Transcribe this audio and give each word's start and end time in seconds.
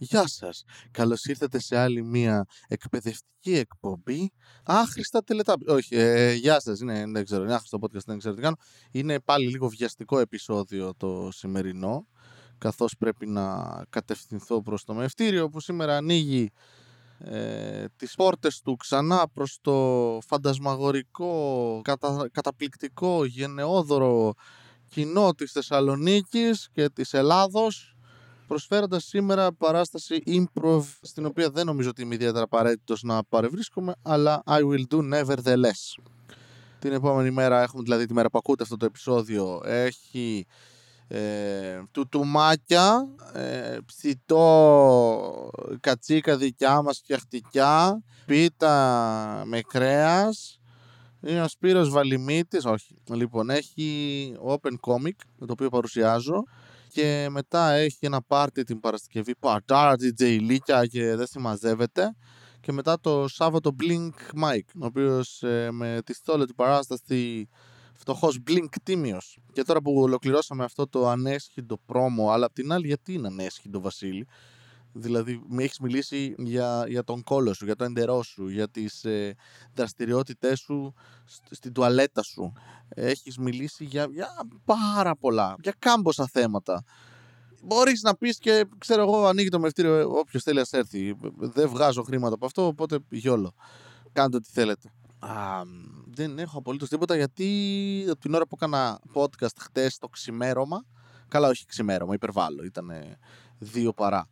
Γεια 0.00 0.26
σας. 0.28 0.64
Καλώς 0.90 1.24
ήρθατε 1.24 1.58
σε 1.60 1.76
άλλη 1.76 2.02
μία 2.02 2.44
εκπαιδευτική 2.68 3.54
εκπομπή. 3.56 4.32
Άχρηστα 4.64 5.24
τελετά. 5.24 5.54
Όχι, 5.66 5.96
ε, 5.96 6.32
γεια 6.32 6.60
σας. 6.60 6.80
Είναι, 6.80 7.04
δεν 7.06 7.24
ξέρω, 7.24 7.42
είναι 7.42 7.54
άχρηστο 7.54 7.78
podcast, 7.80 8.04
δεν 8.04 8.18
ξέρω 8.18 8.34
τι 8.34 8.40
κάνω. 8.40 8.56
Είναι 8.90 9.20
πάλι 9.20 9.48
λίγο 9.48 9.68
βιαστικό 9.68 10.18
επεισόδιο 10.18 10.94
το 10.96 11.28
σημερινό, 11.32 12.06
καθώς 12.58 12.94
πρέπει 12.98 13.26
να 13.26 13.64
κατευθυνθώ 13.88 14.62
προς 14.62 14.84
το 14.84 14.94
μευτήριο 14.94 15.48
που 15.48 15.60
σήμερα 15.60 15.96
ανοίγει 15.96 16.50
ε, 17.18 17.84
τις 17.96 18.14
πόρτες 18.14 18.60
του 18.60 18.76
ξανά 18.76 19.28
προς 19.32 19.58
το 19.60 20.18
φαντασμαγορικό, 20.26 21.80
κατα, 21.84 22.28
καταπληκτικό, 22.32 23.24
γενναιόδωρο 23.24 24.32
κοινό 24.88 25.34
της 25.34 25.52
Θεσσαλονίκης 25.52 26.68
και 26.72 26.88
της 26.88 27.14
Ελλάδος 27.14 27.97
προσφέροντας 28.48 29.04
σήμερα 29.04 29.52
παράσταση 29.52 30.22
improv 30.26 30.82
στην 31.00 31.26
οποία 31.26 31.50
δεν 31.50 31.66
νομίζω 31.66 31.88
ότι 31.88 32.02
είμαι 32.02 32.14
ιδιαίτερα 32.14 32.44
απαραίτητος 32.44 33.02
να 33.02 33.24
παρευρίσκομαι 33.24 33.94
αλλά 34.02 34.42
I 34.46 34.60
will 34.60 34.82
do 34.94 35.14
nevertheless. 35.14 36.02
Την 36.78 36.92
επόμενη 36.92 37.30
μέρα 37.30 37.62
έχουμε 37.62 37.82
δηλαδή 37.82 38.06
τη 38.06 38.12
μέρα 38.12 38.30
που 38.30 38.38
ακούτε 38.38 38.62
αυτό 38.62 38.76
το 38.76 38.84
επεισόδιο 38.84 39.60
έχει 39.64 40.46
ε, 41.08 41.82
τουτουμάκια, 41.90 43.08
ε, 43.32 43.76
ψητό 43.86 45.50
κατσίκα 45.80 46.36
δικιά 46.36 46.82
μας 46.82 46.98
φτιαχτικιά, 46.98 48.02
πίτα 48.26 49.42
με 49.46 49.60
κρέας, 49.60 50.60
είναι 51.20 51.42
ο 51.42 51.48
Σπύρος 51.48 51.90
Βαλιμίτης, 51.90 52.64
όχι, 52.64 52.96
λοιπόν 53.08 53.50
έχει 53.50 54.32
open 54.46 54.72
comic 54.86 55.16
με 55.38 55.46
το 55.46 55.52
οποίο 55.52 55.68
παρουσιάζω 55.68 56.44
και 56.92 57.26
μετά 57.30 57.70
έχει 57.70 57.98
ένα 58.00 58.22
πάρτι 58.22 58.62
την 58.62 58.80
Παρασκευή, 58.80 59.36
παρτάρα 59.36 59.92
DJ 59.92 60.38
Λίκια 60.40 60.86
και 60.86 61.14
δεν 61.14 61.26
συμμαζεύεται 61.26 62.14
και 62.60 62.72
μετά 62.72 63.00
το 63.00 63.28
Σάββατο 63.28 63.76
Blink 63.82 64.42
Mike, 64.44 64.70
ο 64.80 64.86
οποίος 64.86 65.42
ε, 65.42 65.70
με 65.70 66.00
τη 66.04 66.14
στόλη 66.14 66.46
του 66.46 66.54
παράσταση 66.54 67.48
φτωχός 67.92 68.38
Blink 68.46 68.68
τίμιος. 68.82 69.38
Και 69.52 69.62
τώρα 69.62 69.80
που 69.80 69.94
ολοκληρώσαμε 70.00 70.64
αυτό 70.64 70.88
το 70.88 71.08
ανέσχυντο 71.08 71.80
πρόμο, 71.86 72.30
αλλά 72.30 72.46
απ' 72.46 72.52
την 72.52 72.72
άλλη 72.72 72.86
γιατί 72.86 73.12
είναι 73.12 73.26
ανέσχυντο 73.26 73.80
Βασίλη, 73.80 74.26
Δηλαδή, 74.92 75.42
με 75.48 75.62
έχεις 75.62 75.78
μιλήσει 75.78 76.34
για, 76.38 76.84
για 76.88 77.04
τον 77.04 77.22
κόλο 77.22 77.52
σου, 77.54 77.64
για 77.64 77.76
το 77.76 77.84
εντερό 77.84 78.22
σου, 78.22 78.48
για 78.48 78.68
τις 78.68 79.04
ε, 79.04 79.34
δραστηριότητές 79.74 80.58
σου 80.58 80.94
στην 81.50 81.72
τουαλέτα 81.72 82.22
σου. 82.22 82.52
Έχεις 82.88 83.38
μιλήσει 83.38 83.84
για, 83.84 84.08
για 84.10 84.28
πάρα 84.64 85.16
πολλά, 85.16 85.56
για 85.62 85.74
κάμποσα 85.78 86.28
θέματα. 86.32 86.84
Μπορείς 87.62 88.02
να 88.02 88.16
πεις 88.16 88.38
και 88.38 88.66
ξέρω 88.78 89.02
εγώ, 89.02 89.26
ανοίγει 89.26 89.48
το 89.48 89.58
μευτήριο, 89.58 90.10
όποιος 90.10 90.42
θέλει 90.42 90.62
να 90.70 90.78
έρθει. 90.78 91.16
Δεν 91.38 91.68
βγάζω 91.68 92.02
χρήματα 92.02 92.34
από 92.34 92.46
αυτό, 92.46 92.66
οπότε 92.66 92.98
γιόλο. 93.08 93.54
Κάντε 94.12 94.36
ό,τι 94.36 94.48
θέλετε. 94.52 94.90
Α, 95.18 95.62
δεν 96.06 96.38
έχω 96.38 96.58
απολύτως 96.58 96.88
τίποτα 96.88 97.16
γιατί 97.16 97.46
την 98.18 98.34
ώρα 98.34 98.46
που 98.46 98.56
έκανα 98.60 99.00
podcast 99.12 99.56
χτες 99.58 99.98
το 99.98 100.08
ξημέρωμα. 100.08 100.84
Καλά, 101.28 101.48
όχι 101.48 101.66
ξημέρωμα, 101.66 102.14
υπερβάλλω. 102.14 102.64
Ήταν 102.64 102.90
δύο 103.58 103.92
παρά 103.92 104.28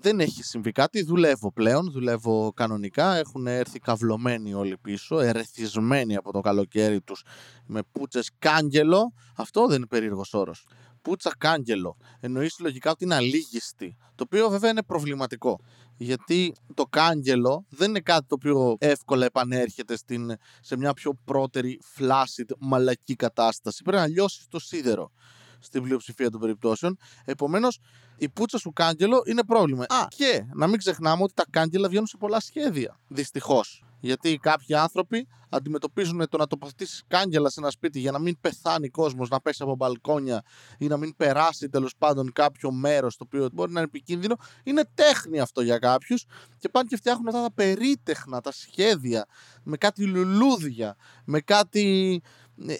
δεν 0.00 0.20
έχει 0.20 0.42
συμβεί 0.42 0.72
κάτι. 0.72 1.02
Δουλεύω 1.02 1.52
πλέον, 1.52 1.90
δουλεύω 1.90 2.52
κανονικά. 2.54 3.16
Έχουν 3.16 3.46
έρθει 3.46 3.78
καυλωμένοι 3.78 4.54
όλοι 4.54 4.76
πίσω, 4.78 5.18
ερεθισμένοι 5.18 6.16
από 6.16 6.32
το 6.32 6.40
καλοκαίρι 6.40 7.00
τους 7.00 7.22
με 7.66 7.80
πούτσες 7.92 8.30
κάγκελο. 8.38 9.12
Αυτό 9.36 9.66
δεν 9.66 9.76
είναι 9.76 9.86
περίεργος 9.86 10.34
όρος. 10.34 10.66
Πούτσα 11.02 11.32
κάγκελο. 11.38 11.96
Εννοείς 12.20 12.56
λογικά 12.58 12.90
ότι 12.90 13.04
είναι 13.04 13.14
αλήγιστη. 13.14 13.96
Το 14.14 14.24
οποίο 14.26 14.48
βέβαια 14.48 14.70
είναι 14.70 14.82
προβληματικό. 14.82 15.58
Γιατί 15.96 16.54
το 16.74 16.84
κάγκελο 16.84 17.64
δεν 17.68 17.88
είναι 17.88 18.00
κάτι 18.00 18.26
το 18.26 18.34
οποίο 18.34 18.76
εύκολα 18.78 19.24
επανέρχεται 19.24 19.96
στην, 19.96 20.32
σε 20.60 20.76
μια 20.76 20.92
πιο 20.92 21.12
πρώτερη 21.24 21.80
flaccid 21.98 22.50
μαλακή 22.58 23.14
κατάσταση. 23.14 23.82
Πρέπει 23.82 24.02
να 24.02 24.06
λιώσεις 24.06 24.46
το 24.48 24.58
σίδερο 24.58 25.10
στην 25.58 25.82
πλειοψηφία 25.82 26.30
των 26.30 26.40
περιπτώσεων. 26.40 26.98
Επομένως, 27.24 27.78
η 28.16 28.28
πούτσα 28.28 28.58
σου 28.58 28.72
κάγκελο 28.72 29.22
είναι 29.26 29.44
πρόβλημα. 29.44 29.84
Α, 29.88 30.06
και 30.08 30.44
να 30.54 30.66
μην 30.66 30.78
ξεχνάμε 30.78 31.22
ότι 31.22 31.32
τα 31.34 31.44
κάγκελα 31.50 31.88
βγαίνουν 31.88 32.06
σε 32.06 32.16
πολλά 32.16 32.40
σχέδια. 32.40 32.98
Δυστυχώς. 33.08 33.82
Γιατί 34.00 34.38
κάποιοι 34.42 34.74
άνθρωποι 34.74 35.28
αντιμετωπίζουν 35.48 36.28
το 36.28 36.36
να 36.36 36.46
τοποθετήσεις 36.46 37.02
κάγκελα 37.06 37.50
σε 37.50 37.60
ένα 37.60 37.70
σπίτι 37.70 37.98
για 38.00 38.10
να 38.10 38.18
μην 38.18 38.40
πεθάνει 38.40 38.88
κόσμος, 38.88 39.28
να 39.28 39.40
πέσει 39.40 39.62
από 39.62 39.76
μπαλκόνια 39.76 40.42
ή 40.78 40.86
να 40.86 40.96
μην 40.96 41.16
περάσει 41.16 41.68
τέλος 41.68 41.94
πάντων 41.98 42.32
κάποιο 42.32 42.70
μέρος 42.70 43.16
το 43.16 43.24
οποίο 43.26 43.48
μπορεί 43.52 43.72
να 43.72 43.80
είναι 43.80 43.88
επικίνδυνο. 43.88 44.36
Είναι 44.62 44.84
τέχνη 44.94 45.40
αυτό 45.40 45.60
για 45.60 45.78
κάποιους 45.78 46.24
και 46.58 46.68
πάνε 46.68 46.88
και 46.88 46.96
φτιάχνουν 46.96 47.28
αυτά 47.28 47.42
τα 47.42 47.52
περίτεχνα, 47.52 48.40
τα 48.40 48.52
σχέδια 48.52 49.26
με 49.62 49.76
κάτι 49.76 50.04
λουλούδια, 50.04 50.96
με 51.24 51.40
κάτι 51.40 52.22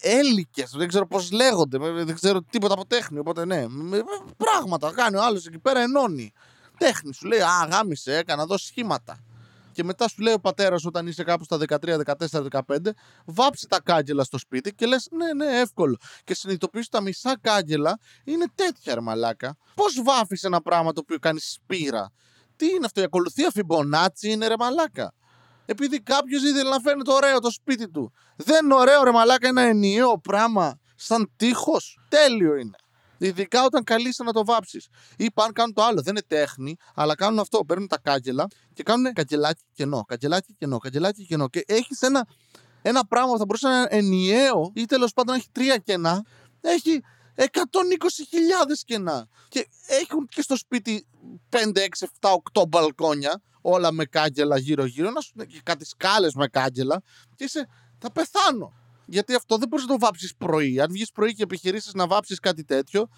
έλικες, 0.01 0.71
δεν 0.71 0.89
ξέρω 0.89 1.07
πώς 1.07 1.31
λέγονται, 1.31 1.79
δεν 1.79 2.15
ξέρω 2.15 2.43
τίποτα 2.43 2.75
από 2.75 2.87
τέχνη. 2.87 3.19
Οπότε 3.19 3.45
ναι, 3.45 3.67
πράγματα 4.37 4.93
κάνει 4.95 5.17
ο 5.17 5.23
άλλος 5.23 5.47
εκεί 5.47 5.59
πέρα, 5.59 5.81
ενώνει. 5.81 6.33
Τέχνη 6.79 7.13
σου 7.15 7.27
λέει, 7.27 7.41
Α, 7.41 7.69
γάμισε, 7.71 8.17
έκανα 8.17 8.47
δώσει 8.47 8.67
σχήματα. 8.67 9.23
Και 9.73 9.85
μετά 9.85 10.09
σου 10.09 10.23
λέει 10.23 10.35
ο 10.35 10.39
πατέρας, 10.41 10.85
όταν 10.85 11.07
είσαι 11.07 11.23
κάπου 11.23 11.45
στα 11.45 11.59
13, 11.69 11.99
14, 12.29 12.47
15, 12.51 12.77
βάψει 13.25 13.67
τα 13.69 13.81
κάγκελα 13.81 14.25
στο 14.25 14.39
σπίτι 14.39 14.75
και 14.75 14.87
λες: 14.87 15.09
Ναι, 15.11 15.33
ναι, 15.33 15.61
εύκολο. 15.61 15.97
Και 16.25 16.35
συνειδητοποιείς 16.35 16.87
ότι 16.87 16.97
τα 16.97 17.03
μισά 17.03 17.39
κάγκελα 17.41 17.99
είναι 18.25 18.47
τέτοια 18.55 18.93
αρμαλάκα. 18.93 19.57
Πώς 19.75 20.03
βάφεις 20.03 20.43
ένα 20.43 20.61
πράγμα 20.61 20.93
το 20.93 21.01
οποίο 21.01 21.19
κάνεις 21.19 21.53
σπήρα; 21.53 22.13
Τι 22.57 22.67
είναι 22.67 22.85
αυτό, 22.85 23.01
η 23.01 23.05
ακολουθία 23.05 23.51
Φιμπονάτσι 23.51 24.31
είναι 24.31 24.47
ρε 24.47 24.55
μαλάκα 24.59 25.13
επειδή 25.71 26.01
κάποιος 26.01 26.43
ήθελε 26.43 26.71
να 26.71 26.81
φέρνει 26.81 27.03
το 27.03 27.13
ωραίο 27.13 27.39
το 27.39 27.51
σπίτι 27.51 27.91
του. 27.91 28.13
Δεν 28.37 28.65
είναι 28.65 28.75
ωραίο 28.75 29.03
ρε 29.05 29.11
μαλάκα 29.11 29.49
ένα 29.49 29.63
ενιαίο 29.63 30.19
πράγμα 30.19 30.79
σαν 30.97 31.33
τείχος. 31.37 31.99
Τέλειο 32.09 32.57
είναι. 32.57 32.77
Ειδικά 33.19 33.65
όταν 33.65 33.85
καλείσαι 33.85 34.23
να 34.23 34.33
το 34.33 34.45
βάψεις. 34.45 34.89
Ή 35.17 35.31
πάνε 35.31 35.53
κάνουν 35.53 35.73
το 35.75 35.83
άλλο. 35.83 36.03
Δεν 36.03 36.13
είναι 36.13 36.25
τέχνη, 36.27 36.77
αλλά 36.95 37.15
κάνουν 37.15 37.39
αυτό. 37.39 37.65
Παίρνουν 37.65 37.87
τα 37.87 37.99
κάγκελα 37.99 38.47
και 38.73 38.83
κάνουν 38.83 39.13
καγκελάκι 39.13 39.63
κενό. 39.73 40.05
Καγκελάκι 40.07 40.55
κενό, 40.59 40.79
καγκελάκι 40.79 41.27
κενό. 41.27 41.49
Και 41.49 41.65
έχεις 41.67 42.01
ένα, 42.01 42.27
ένα 42.83 43.07
πράγμα 43.07 43.33
που 43.33 43.39
θα 43.39 43.45
μπορούσε 43.45 43.69
να 43.69 43.77
είναι 43.77 43.89
ενιαίο 43.91 44.71
ή 44.75 44.85
τέλος 44.85 45.13
πάντων 45.13 45.35
να 45.35 45.41
έχει 45.41 45.49
τρία 45.53 45.77
κενά. 45.77 46.25
Έχει 46.61 47.01
120.000 47.01 47.01
κενά. 48.85 49.29
Και 49.49 49.69
έχουν 49.87 50.27
και 50.27 50.43
στο 50.43 50.57
σπίτι 50.57 51.07
5, 51.51 51.57
6, 51.75 52.07
7, 52.21 52.31
8 52.61 52.69
μπαλκόνια 52.69 53.43
όλα 53.61 53.93
με 53.93 54.05
κάγκελα 54.05 54.59
γύρω-γύρω, 54.59 55.11
να 55.11 55.21
σου 55.21 55.33
και 55.35 55.61
κάτι 55.63 55.85
σκάλες 55.85 56.35
με 56.35 56.49
κάγκελα 56.49 57.03
και 57.35 57.45
είσαι, 57.45 57.69
θα 57.99 58.13
πεθάνω. 58.13 58.73
Γιατί 59.07 59.35
αυτό 59.35 59.57
δεν 59.57 59.69
μπορείς 59.69 59.87
να 59.87 59.93
το 59.93 59.99
βάψεις 59.99 60.35
πρωί. 60.37 60.81
Αν 60.81 60.91
βγεις 60.91 61.11
πρωί 61.11 61.35
και 61.35 61.43
επιχειρήσεις 61.43 61.93
να 61.93 62.07
βάψεις 62.07 62.39
κάτι 62.39 62.65
τέτοιο, 62.65 63.09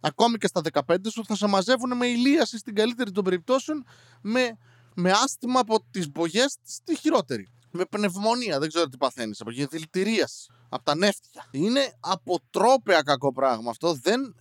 ακόμη 0.00 0.38
και 0.38 0.46
στα 0.46 0.60
15 0.86 0.96
σου 1.10 1.24
θα 1.24 1.36
σε 1.36 1.46
μαζεύουν 1.46 1.96
με 1.96 2.06
ηλίαση 2.06 2.58
στην 2.58 2.74
καλύτερη 2.74 3.10
των 3.10 3.24
περιπτώσεων, 3.24 3.86
με, 4.22 4.58
με 4.94 5.10
άσθημα 5.10 5.60
από 5.60 5.84
τις 5.90 6.10
μπογιές 6.10 6.56
στη 6.64 6.96
χειρότερη. 6.96 7.48
Με 7.70 7.84
πνευμονία, 7.84 8.58
δεν 8.58 8.68
ξέρω 8.68 8.88
τι 8.88 8.96
παθαίνεις, 8.96 9.40
από 9.40 9.50
δηλητηρίαση, 9.50 10.52
από 10.70 10.84
τα 10.84 10.94
νεύτια. 10.94 11.46
Είναι 11.50 11.92
αποτρόπαια 12.00 13.02
κακό 13.02 13.32
πράγμα 13.32 13.70
αυτό. 13.70 13.92
Δεν, 13.94 14.34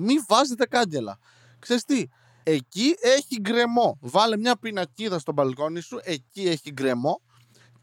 μη 0.00 0.14
βάζετε 0.28 0.66
κάγκελα. 0.66 1.18
Ξέρεις 1.58 1.84
τι, 1.84 2.06
Εκεί 2.50 2.94
έχει 3.00 3.40
γκρεμό. 3.40 3.98
Βάλε 4.00 4.36
μια 4.36 4.56
πινακίδα 4.56 5.18
στο 5.18 5.32
μπαλκόνι 5.32 5.80
σου, 5.80 5.98
εκεί 6.02 6.48
έχει 6.48 6.70
γκρεμό 6.70 7.20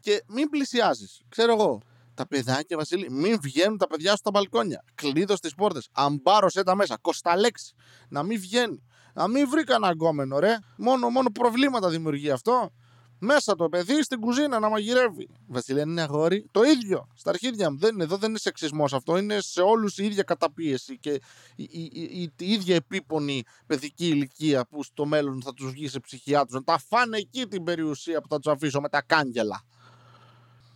και 0.00 0.24
μην 0.28 0.48
πλησιάζεις. 0.48 1.22
Ξέρω 1.28 1.52
εγώ. 1.52 1.80
Τα 2.14 2.26
παιδάκια, 2.26 2.76
Βασίλη, 2.76 3.10
μην 3.10 3.40
βγαίνουν 3.40 3.78
τα 3.78 3.86
παιδιά 3.86 4.10
σου 4.10 4.16
στα 4.16 4.30
μπαλκόνια. 4.30 4.84
Κλείδω 4.94 5.34
τι 5.34 5.48
πόρτες. 5.56 5.88
Αμπάρωσε 5.92 6.62
τα 6.62 6.74
μέσα. 6.74 6.98
Κοσταλέξη. 7.00 7.74
Να 8.08 8.22
μην 8.22 8.40
βγαίνει. 8.40 8.82
Να 9.14 9.28
μην 9.28 9.48
βρει 9.48 9.64
κανένα 9.64 9.92
γκόμενο, 9.92 10.38
ρε. 10.38 10.58
Μόνο, 10.76 11.08
μόνο 11.08 11.30
προβλήματα 11.30 11.88
δημιουργεί 11.88 12.30
αυτό. 12.30 12.70
Μέσα 13.18 13.54
το 13.54 13.68
παιδί 13.68 14.02
στην 14.02 14.20
κουζίνα 14.20 14.58
να 14.58 14.68
μαγειρεύει. 14.68 15.28
Βασιλεία 15.46 15.82
είναι 15.82 16.02
αγόρι. 16.02 16.46
Το 16.50 16.62
ίδιο. 16.62 17.08
Στα 17.14 17.30
αρχίδια 17.30 17.70
μου. 17.70 17.78
Δεν 17.78 17.94
είναι, 17.94 18.04
εδώ 18.04 18.16
δεν 18.16 18.28
είναι 18.28 18.38
σεξισμός 18.38 18.92
αυτό. 18.92 19.16
Είναι 19.16 19.40
σε 19.40 19.60
όλους 19.60 19.98
η 19.98 20.04
ίδια 20.04 20.22
καταπίεση 20.22 20.98
και 20.98 21.20
η, 21.56 21.68
η, 21.70 21.90
η, 21.92 22.32
η, 22.38 22.52
ίδια 22.52 22.74
επίπονη 22.74 23.42
παιδική 23.66 24.06
ηλικία 24.06 24.66
που 24.66 24.82
στο 24.82 25.06
μέλλον 25.06 25.42
θα 25.42 25.54
τους 25.54 25.70
βγει 25.70 25.88
σε 25.88 26.00
ψυχιάτρου. 26.00 26.56
Να 26.56 26.64
τα 26.64 26.78
φάνε 26.78 27.16
εκεί 27.16 27.46
την 27.46 27.64
περιουσία 27.64 28.20
που 28.20 28.28
θα 28.28 28.38
τους 28.38 28.52
αφήσω 28.52 28.80
με 28.80 28.88
τα 28.88 29.02
κάγκελα 29.02 29.64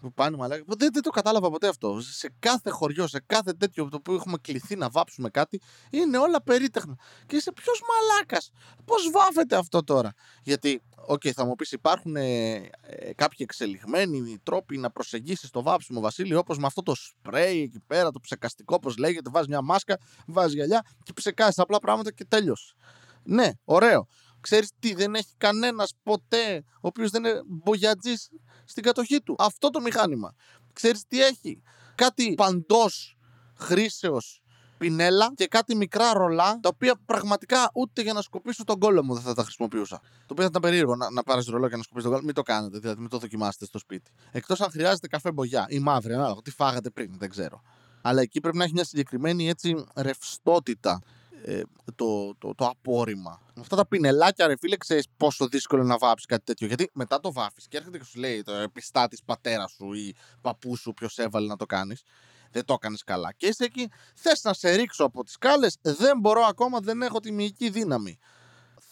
που 0.00 0.12
πάνε 0.12 0.36
μαλάκα. 0.36 0.64
Δεν, 0.66 0.88
δεν 0.92 1.02
το 1.02 1.10
κατάλαβα 1.10 1.50
ποτέ 1.50 1.68
αυτό. 1.68 2.00
Σε 2.00 2.32
κάθε 2.38 2.70
χωριό, 2.70 3.06
σε 3.06 3.22
κάθε 3.26 3.52
τέτοιο 3.52 3.88
το 3.88 4.00
που 4.00 4.12
έχουμε 4.12 4.38
κληθεί 4.40 4.76
να 4.76 4.88
βάψουμε 4.90 5.30
κάτι, 5.30 5.60
είναι 5.90 6.18
όλα 6.18 6.42
περίτεχνα. 6.42 6.94
Και 7.26 7.36
είσαι 7.36 7.52
ποιος 7.52 7.82
μαλάκας; 7.88 8.50
Πώς 8.84 9.10
βάφεται 9.10 9.56
αυτό 9.56 9.84
τώρα; 9.84 10.12
Γιατί, 10.42 10.82
okay, 11.06 11.30
θα 11.30 11.44
μου 11.44 11.54
πεις, 11.54 11.72
υπάρχουν 11.72 12.16
ε, 12.16 12.54
ε, 12.54 13.14
κάποιοι 13.14 13.38
εξελιγμένοι 13.38 14.38
τρόποι 14.42 14.78
να 14.78 14.90
προσεγγίσεις 14.90 15.50
το 15.50 15.62
βάψιμο, 15.62 16.00
Βασίλη, 16.00 16.34
όπως 16.34 16.58
με 16.58 16.66
αυτό 16.66 16.82
το 16.82 16.94
σπρέι 16.94 17.62
εκεί 17.62 17.80
πέρα, 17.86 18.10
το 18.10 18.20
ψεκαστικό, 18.20 18.74
όπως 18.74 18.96
λέγεται. 18.96 19.30
Βάζεις 19.30 19.48
μια 19.48 19.62
μάσκα, 19.62 19.98
βάζεις 20.26 20.54
γυαλιά 20.54 20.84
και 21.02 21.12
ψεκάζεις 21.12 21.58
απλά 21.58 21.78
πράγματα 21.78 22.12
και 22.12 22.24
τέλειωσε. 22.24 22.74
Ναι, 23.22 23.50
ωραίο. 23.64 24.06
Ξέρεις 24.40 24.70
τι 24.78 24.94
δεν 24.94 25.14
έχει 25.14 25.34
κανένας 25.36 25.92
ποτέ, 26.02 26.64
ο 26.74 26.86
οποίος 26.88 27.10
δεν 27.10 27.24
είναι 27.24 27.42
μπογιατζής 27.46 28.30
στην 28.64 28.82
κατοχή 28.82 29.20
του. 29.20 29.34
Αυτό 29.38 29.70
το 29.70 29.80
μηχάνημα. 29.80 30.34
Ξέρεις 30.72 31.06
τι 31.06 31.22
έχει; 31.22 31.62
Κάτι 31.94 32.34
παντός 32.34 33.16
χρήσεως 33.54 34.42
πινέλα 34.78 35.32
και 35.34 35.46
κάτι 35.46 35.76
μικρά 35.76 36.12
ρολά, 36.12 36.58
τα 36.60 36.68
οποία 36.68 36.94
πραγματικά 37.06 37.70
ούτε 37.74 38.02
για 38.02 38.12
να 38.12 38.22
σκοπίσω 38.22 38.64
τον 38.64 38.78
κόλλο 38.78 39.04
μου 39.04 39.14
δεν 39.14 39.22
θα 39.22 39.34
τα 39.34 39.42
χρησιμοποιούσα. 39.42 40.00
Το 40.00 40.26
οποίο 40.30 40.42
θα 40.42 40.48
ήταν 40.50 40.62
περίεργο 40.62 40.96
να, 40.96 41.10
να 41.10 41.22
πάρεις 41.22 41.46
ρολό 41.46 41.68
και 41.68 41.76
να 41.76 41.82
σκοπίσεις 41.82 42.02
τον 42.02 42.12
κόλλο. 42.12 42.24
Μην 42.24 42.34
το 42.34 42.42
κάνετε, 42.42 42.78
δηλαδή 42.78 43.00
μην 43.00 43.10
το 43.10 43.18
δοκιμάσετε 43.18 43.64
στο 43.64 43.78
σπίτι. 43.78 44.10
Εκτός 44.30 44.60
αν 44.60 44.70
χρειάζεται 44.70 45.06
καφέ 45.06 45.32
μπογιά 45.32 45.66
ή 45.68 45.78
μαύρη, 45.78 46.14
ανάλογα. 46.14 46.40
Τι 46.42 46.50
φάγατε 46.50 46.90
πριν, 46.90 47.14
δεν 47.18 47.30
ξέρω. 47.30 47.62
Αλλά 48.02 48.20
εκεί 48.20 48.40
πρέπει 48.40 48.56
να 48.56 48.64
έχει 48.64 48.72
μια 48.72 48.84
συγκεκριμένη 48.84 49.48
έτσι 49.48 49.84
ρευστότητα 49.94 51.00
ε, 51.44 51.62
το, 51.94 52.34
το, 52.38 52.54
το 52.54 52.66
απόρριμα. 52.66 53.40
Αυτά 53.60 53.76
τα 53.76 53.86
πινελάκια, 53.86 54.46
ρε 54.46 54.56
φίλε, 54.56 54.76
ξέρεις 54.76 55.06
πόσο 55.16 55.48
δύσκολο 55.48 55.82
να 55.82 55.98
βάψεις 55.98 56.26
κάτι 56.26 56.44
τέτοιο. 56.44 56.66
Γιατί 56.66 56.90
μετά 56.92 57.20
το 57.20 57.32
βάφεις 57.32 57.68
και 57.68 57.76
έρχεται 57.76 57.98
και 57.98 58.04
σου 58.04 58.18
λέει 58.18 58.42
το 58.42 58.52
επιστάτη 58.52 59.18
πατέρας 59.24 59.72
σου 59.72 59.92
ή 59.92 60.14
παππού 60.40 60.76
σου, 60.76 60.92
ποιος 60.92 61.18
έβαλε 61.18 61.46
να 61.46 61.56
το 61.56 61.66
κάνεις. 61.66 62.02
Δεν 62.50 62.64
το 62.64 62.72
έκανες 62.72 63.04
καλά. 63.04 63.32
Και 63.32 63.46
είσαι 63.46 63.64
εκεί, 63.64 63.88
θες 64.14 64.42
να 64.42 64.52
σε 64.52 64.74
ρίξω 64.74 65.04
από 65.04 65.24
τις 65.24 65.38
κάλε, 65.38 65.66
δεν 65.80 66.18
μπορώ 66.20 66.42
ακόμα, 66.42 66.80
δεν 66.80 67.02
έχω 67.02 67.20
τη 67.20 67.32
μυϊκή 67.32 67.70
δύναμη. 67.70 68.18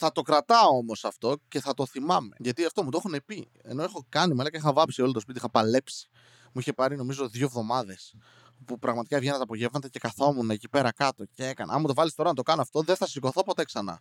Θα 0.01 0.12
το 0.12 0.23
κρατάω 0.23 0.77
όμως 0.77 1.05
αυτό 1.05 1.37
και 1.49 1.61
θα 1.61 1.75
το 1.75 1.87
θυμάμαι. 1.87 2.37
Γιατί 2.39 2.65
αυτό 2.65 2.83
μου 2.83 2.91
το 2.91 3.01
έχουν 3.05 3.23
πει. 3.27 3.51
Ενώ 3.62 3.83
έχω 3.83 4.06
κάνει, 4.09 4.35
μαλάκα 4.35 4.59
είχα 4.59 4.73
βάψει 4.73 5.03
όλο 5.03 5.12
το 5.12 5.21
σπίτι, 5.21 5.39
είχα 5.39 5.51
παλέψει. 5.51 6.09
Μου 6.53 6.61
είχε 6.61 6.73
πάρει 6.73 6.97
νομίζω 6.97 7.29
δύο 7.29 7.44
εβδομάδες 7.44 8.15
που 8.64 8.78
πραγματικά 8.78 9.19
βγαίνα 9.19 9.37
τα 9.37 9.43
απογεύματα 9.43 9.88
και 9.88 9.99
καθόμουν 9.99 10.50
εκεί 10.50 10.69
πέρα 10.69 10.93
κάτω 10.93 11.25
και 11.25 11.46
έκανα. 11.46 11.72
Αν 11.72 11.81
μου 11.81 11.87
το 11.87 11.94
βάλεις 11.94 12.14
τώρα 12.14 12.28
να 12.28 12.34
το 12.34 12.43
κάνω 12.43 12.62
αυτό, 12.62 12.82
δεν 12.82 12.96
θα 12.96 13.06
σηκωθώ 13.06 13.43
ποτέ 13.43 13.64
ξανά. 13.64 14.00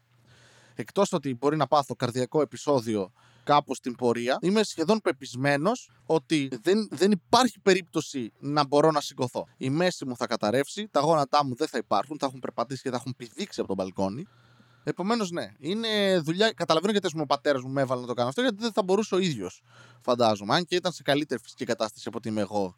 Εκτός 0.76 1.14
ότι 1.14 1.36
μπορεί 1.36 1.58
να 1.58 1.68
πάθω 1.68 1.96
καρδιακό 1.96 2.42
επεισόδιο 2.42 3.12
κάπου 3.44 3.76
στην 3.76 3.96
πορεία, 3.96 4.38
είμαι 4.42 4.64
σχεδόν 4.64 5.02
πεπισμένος 5.02 5.92
ότι 6.06 6.50
δεν, 6.62 6.88
δεν 6.92 7.12
υπάρχει 7.12 7.60
περίπτωση 7.60 8.32
να 8.40 8.66
μπορώ 8.66 8.92
να 8.92 9.02
σηκωθώ. 9.02 9.48
Η 9.58 9.70
μέση 9.70 10.06
μου 10.06 10.16
θα 10.16 10.28
καταρρεύσει, 10.28 10.88
τα 10.92 11.00
γόνατά 11.00 11.46
μου 11.46 11.56
δεν 11.56 11.68
θα 11.68 11.78
υπάρχουν, 11.78 12.18
θα 12.20 12.26
έχουν 12.26 12.40
περπατήσει 12.40 12.82
και 12.82 12.90
θα 12.90 12.96
έχουν 12.96 13.16
πηδήξει 13.18 13.60
από 13.60 13.68
τον 13.68 13.78
μπαλκόνι. 13.78 14.28
Επομένως, 14.84 15.32
ναι, 15.32 15.52
είναι 15.60 16.20
δουλειά. 16.20 16.52
Καταλαβαίνω 16.52 16.92
γιατί 16.92 17.20
ο 17.20 17.26
πατέρας 17.26 17.62
μου 17.62 17.70
με 17.70 17.82
έβαλε 17.82 18.02
να 18.02 18.08
το 18.08 18.14
κάνω 18.14 18.30
αυτό, 18.30 18.42
γιατί 18.42 18.58
δεν 18.60 18.72
θα 18.72 18.84
μπορούσε 18.84 19.16
ο 19.16 19.18
ίδιος, 19.18 19.62
φαντάζομαι. 20.02 20.56
Αν 20.56 20.66
και 20.66 20.76
ήταν 20.76 20.92
σε 20.92 21.04
καλύτερη 21.04 21.42
φυσική 21.42 21.66
κατάσταση 21.66 22.08
από 22.08 22.18
ότι 22.18 22.30
είμαι 22.30 22.42
εγώ 22.42 22.76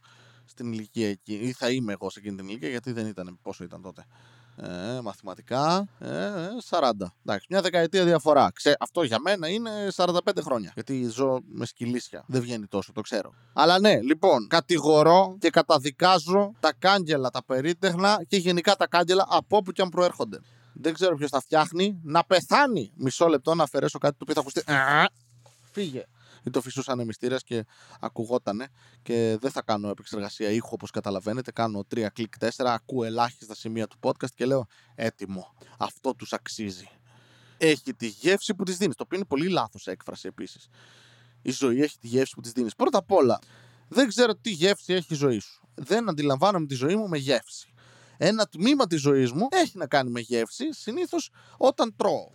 στην 0.50 0.72
ηλικία 0.72 1.10
εκεί. 1.10 1.34
Ή 1.34 1.52
θα 1.52 1.70
είμαι 1.70 1.94
εγώ 1.94 2.10
σε 2.10 2.20
εκείνη 2.20 2.36
την 2.36 2.48
ηλικία, 2.48 2.70
γιατί 2.70 2.92
δεν 2.92 3.08
ήταν. 3.08 3.40
Πόσο 3.42 3.64
ήταν 3.64 3.82
τότε. 3.82 4.06
Ε, 4.62 5.00
μαθηματικά. 5.02 5.88
Ε, 6.00 6.10
40. 6.70 6.92
Εντάξει, 7.26 7.46
μια 7.50 7.62
δεκαετία 7.62 8.06
διαφορά. 8.06 8.52
Ξέ, 8.54 8.76
αυτό 8.80 9.04
για 9.04 9.20
μένα 9.20 9.48
είναι 9.48 9.72
45 9.96 10.18
χρόνια. 10.42 10.72
Γιατί 10.74 11.10
ζω 11.10 11.40
με 11.46 11.66
σκυλίσια. 11.66 12.24
Δεν 12.28 12.42
βγαίνει 12.42 12.68
τόσο, 12.68 12.92
το 12.92 13.02
ξέρω. 13.02 13.34
Αλλά 13.54 13.80
ναι, 13.80 14.02
λοιπόν, 14.02 14.48
κατηγορώ 14.48 15.36
και 15.40 15.50
καταδικάζω 15.50 16.54
τα 16.60 16.74
κάγκελα, 16.80 17.30
τα 17.30 17.44
περίτεχνα 17.46 18.24
και 18.28 18.38
γενικά 18.38 18.76
τα 18.76 18.88
κάγκελα 18.88 19.26
από 19.30 19.58
όπου 19.58 19.72
και 19.72 19.82
αν 19.82 19.90
προέρχονται. 19.90 20.40
Δεν 20.74 20.94
ξέρω 20.94 21.16
ποιος 21.16 21.30
τα 21.30 21.40
φτιάχνει. 21.40 22.00
Να 22.04 22.24
πεθάνει. 22.24 22.92
Μισό 22.96 23.28
λεπτό 23.28 23.56
να 23.56 23.64
αφαιρέσω 23.64 23.98
κάτι 23.98 24.18
το 24.18 24.20
οποίο 24.22 24.34
θα 24.34 24.40
ακουστεί. 24.40 24.64
Φύγε 25.72 26.06
ή 26.44 26.50
το 26.50 26.62
φυσούσαν 26.62 27.06
μυστήρα 27.06 27.38
και 27.38 27.66
ακουγότανε. 28.00 28.68
Και 29.02 29.38
δεν 29.42 29.52
θα 29.52 29.62
κάνω 29.62 29.90
επεξεργασία 29.90 30.50
ήχου 30.50 30.70
όπως 30.72 30.92
καταλαβαίνετε. 30.92 31.52
Κάνω 31.52 31.84
τρία 31.88 32.10
κλικ 32.10 32.38
τέσσερα, 32.38 32.74
ακούω 32.74 33.04
ελάχιστα 33.04 33.56
σημεία 33.56 33.88
του 33.88 33.98
podcast 34.02 34.32
και 34.36 34.46
λέω 34.46 34.66
έτοιμο. 34.96 35.54
Αυτό 35.78 36.16
τους 36.16 36.34
αξίζει. 36.34 36.90
Έχει 37.58 37.94
τη 37.94 38.08
γεύση 38.08 38.56
που 38.56 38.64
της 38.64 38.78
δίνεις. 38.78 38.96
Το 38.96 39.04
οποίο 39.04 39.18
είναι 39.18 39.28
πολύ 39.28 39.48
λάθος 39.48 39.88
έκφραση 39.88 40.28
επίσης. 40.28 40.68
Η 41.42 41.52
ζωή 41.52 41.82
έχει 41.82 41.98
τη 41.98 42.08
γεύση 42.08 42.34
που 42.36 42.42
της 42.42 42.52
δίνεις. 42.52 42.76
Πρώτα 42.76 42.98
απ' 42.98 43.12
όλα, 43.12 43.40
δεν 43.88 44.08
ξέρω 44.08 44.36
τι 44.36 44.50
γεύση 44.50 44.94
έχει 44.94 45.14
η 45.14 45.16
ζωή 45.16 45.40
σου. 45.40 45.68
Δεν 45.76 46.10
αντιλαμβάνομαι 46.10 46.66
τη 46.66 46.76
ζωή 46.76 46.96
μου 46.96 47.08
με 47.08 47.18
γεύση. 47.18 47.74
Ένα 48.18 48.48
τμήμα 48.48 48.88
της 48.88 49.02
ζωής 49.02 49.32
μου 49.32 49.48
έχει 49.50 49.78
να 49.78 49.88
κάνει 49.88 50.10
με 50.10 50.20
γεύση, 50.20 50.74
συνήθως 50.74 51.32
όταν 51.58 51.96
τρώω. 51.96 52.32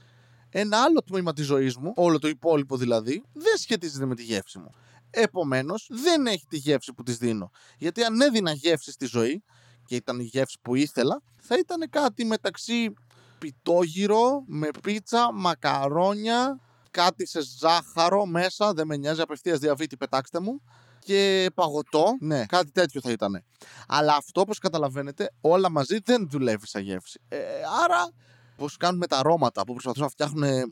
Ένα 0.56 0.82
άλλο 0.82 1.02
τμήμα 1.02 1.32
της 1.32 1.46
ζωής 1.46 1.76
μου, 1.76 1.92
όλο 1.96 2.18
το 2.18 2.28
υπόλοιπο 2.28 2.76
δηλαδή, 2.76 3.24
δεν 3.32 3.56
σχετίζεται 3.56 4.06
με 4.06 4.14
τη 4.14 4.22
γεύση 4.22 4.58
μου. 4.58 4.70
Επομένως, 5.10 5.86
δεν 5.90 6.26
έχει 6.26 6.46
τη 6.48 6.56
γεύση 6.56 6.92
που 6.92 7.02
της 7.02 7.16
δίνω. 7.16 7.50
Γιατί 7.78 8.04
αν 8.04 8.20
έδινα 8.20 8.52
γεύση 8.52 8.90
στη 8.90 9.06
ζωή, 9.06 9.42
και 9.84 9.94
ήταν 9.94 10.20
η 10.20 10.22
γεύση 10.22 10.58
που 10.62 10.74
ήθελα, 10.74 11.22
θα 11.40 11.58
ήταν 11.58 11.90
κάτι 11.90 12.24
μεταξύ 12.24 12.92
πιτόγυρο 13.38 14.44
με 14.46 14.68
πίτσα, 14.82 15.32
μακαρόνια, 15.32 16.60
κάτι 16.90 17.26
σε 17.26 17.40
ζάχαρο 17.58 18.26
μέσα, 18.26 18.72
δεν 18.72 18.86
με 18.86 18.96
νοιάζει, 18.96 19.20
απευθείας 19.20 19.58
διαβήτη, 19.58 19.96
πετάξτε 19.96 20.40
μου. 20.40 20.62
Και 20.98 21.50
παγωτό, 21.54 22.16
ναι, 22.20 22.46
κάτι 22.46 22.70
τέτοιο 22.70 23.00
θα 23.00 23.10
ήταν. 23.10 23.44
Αλλά 23.88 24.16
αυτό, 24.16 24.40
όπως 24.40 24.58
καταλαβαίνετε, 24.58 25.30
όλα 25.40 25.70
μαζί 25.70 25.98
δεν 26.04 26.28
δουλεύει 26.30 26.66
σαν 26.66 26.82
γεύση. 26.82 27.20
Ε, 27.28 27.38
άρα 27.84 28.12
πώς 28.56 28.76
κάνουμε 28.76 29.06
τα 29.06 29.18
αρώματα, 29.18 29.64
που 29.64 29.72
προσπαθούν 29.72 30.02
να 30.02 30.08
φτιάχνουν 30.08 30.42
ε, 30.42 30.64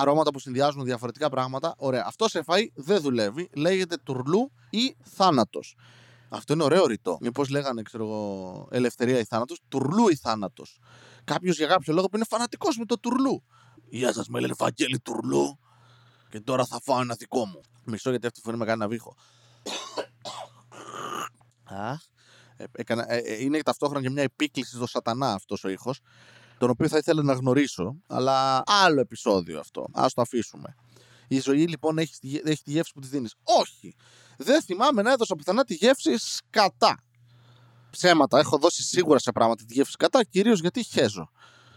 αρώματα 0.00 0.30
που 0.30 0.38
συνδυάζουν 0.38 0.84
διαφορετικά 0.84 1.28
πράγματα. 1.28 1.74
Ωραία. 1.78 2.04
Αυτό 2.06 2.28
σε 2.28 2.44
φαΐ 2.46 2.66
δεν 2.74 3.00
δουλεύει. 3.00 3.48
Λέγεται 3.54 3.96
τουρλού 3.96 4.52
ή 4.70 4.96
θάνατος. 5.02 5.76
Αυτό 6.28 6.52
είναι 6.52 6.62
ωραίο 6.62 6.86
ρητό. 6.86 7.18
Μήπως 7.20 7.48
λέγανε, 7.48 7.82
ξέρω 7.82 8.04
εγώ, 8.04 8.68
ελευθερία 8.70 9.18
ή 9.18 9.24
θάνατος, 9.24 9.60
τουρλού 9.68 10.08
ή 10.08 10.16
θάνατος. 10.16 10.78
Κάποιος 11.24 11.56
για 11.56 11.66
κάποιο 11.66 11.94
λόγο 11.94 12.08
που 12.08 12.16
είναι 12.16 12.26
φανατικός 12.28 12.76
με 12.76 12.84
το 12.84 12.98
τουρλού. 12.98 13.42
Γεια 13.90 14.12
σας, 14.12 14.28
με 14.28 14.40
λένε 14.40 14.54
Βαγγέλη 14.58 15.00
Τουρλού. 15.00 15.58
Και 16.28 16.40
τώρα 16.40 16.64
θα 16.64 16.80
φάω 16.82 17.00
ένα 17.00 17.14
δικό 17.18 17.46
μου. 17.46 17.60
Μισό 17.84 18.10
γιατί 18.10 18.26
αυτή 18.26 18.38
τη 18.38 18.44
φορά 18.44 18.56
με 18.56 18.64
κάνει 18.64 18.82
ένα 18.82 18.88
βήχο. 18.88 19.14
Αχ. 21.64 22.00
Ε, 22.56 22.64
έκανα, 22.72 23.12
ε, 23.12 23.18
ε, 23.18 23.42
είναι 23.42 23.62
ταυτόχρονα 23.62 24.02
και 24.02 24.10
μια 24.10 24.22
επίκληση 24.22 24.76
στο 24.76 24.86
σατανά 24.86 25.32
αυτός 25.32 25.64
ο 25.64 25.68
ήχος 25.68 26.00
τον 26.58 26.70
οποίο 26.70 26.88
θα 26.88 26.96
ήθελα 26.96 27.22
να 27.22 27.32
γνωρίσω, 27.32 27.96
αλλά 28.06 28.62
άλλο 28.66 29.00
επεισόδιο 29.00 29.58
αυτό. 29.58 29.86
Α 29.92 30.06
το 30.14 30.22
αφήσουμε. 30.22 30.74
Η 31.28 31.40
ζωή 31.40 31.66
λοιπόν 31.66 31.98
έχει, 31.98 32.40
έχει 32.44 32.62
τη 32.62 32.70
γεύση 32.70 32.92
που 32.92 33.00
της 33.00 33.08
δίνεις. 33.10 33.34
Όχι! 33.42 33.94
Δεν 34.36 34.62
θυμάμαι 34.62 35.02
να 35.02 35.12
έδωσα 35.12 35.34
πουθενά 35.34 35.64
τη 35.64 35.74
γεύση 35.74 36.16
σκατά. 36.16 37.02
Ψέματα. 37.90 38.38
Έχω 38.38 38.58
δώσει 38.58 38.82
σίγουρα 38.82 39.18
σε 39.18 39.32
πράγματα 39.32 39.64
τη 39.64 39.74
γεύση 39.74 39.92
σκατά, 39.92 40.24
κυρίως 40.24 40.60
γιατί 40.60 40.82
χέζω. 40.82 41.30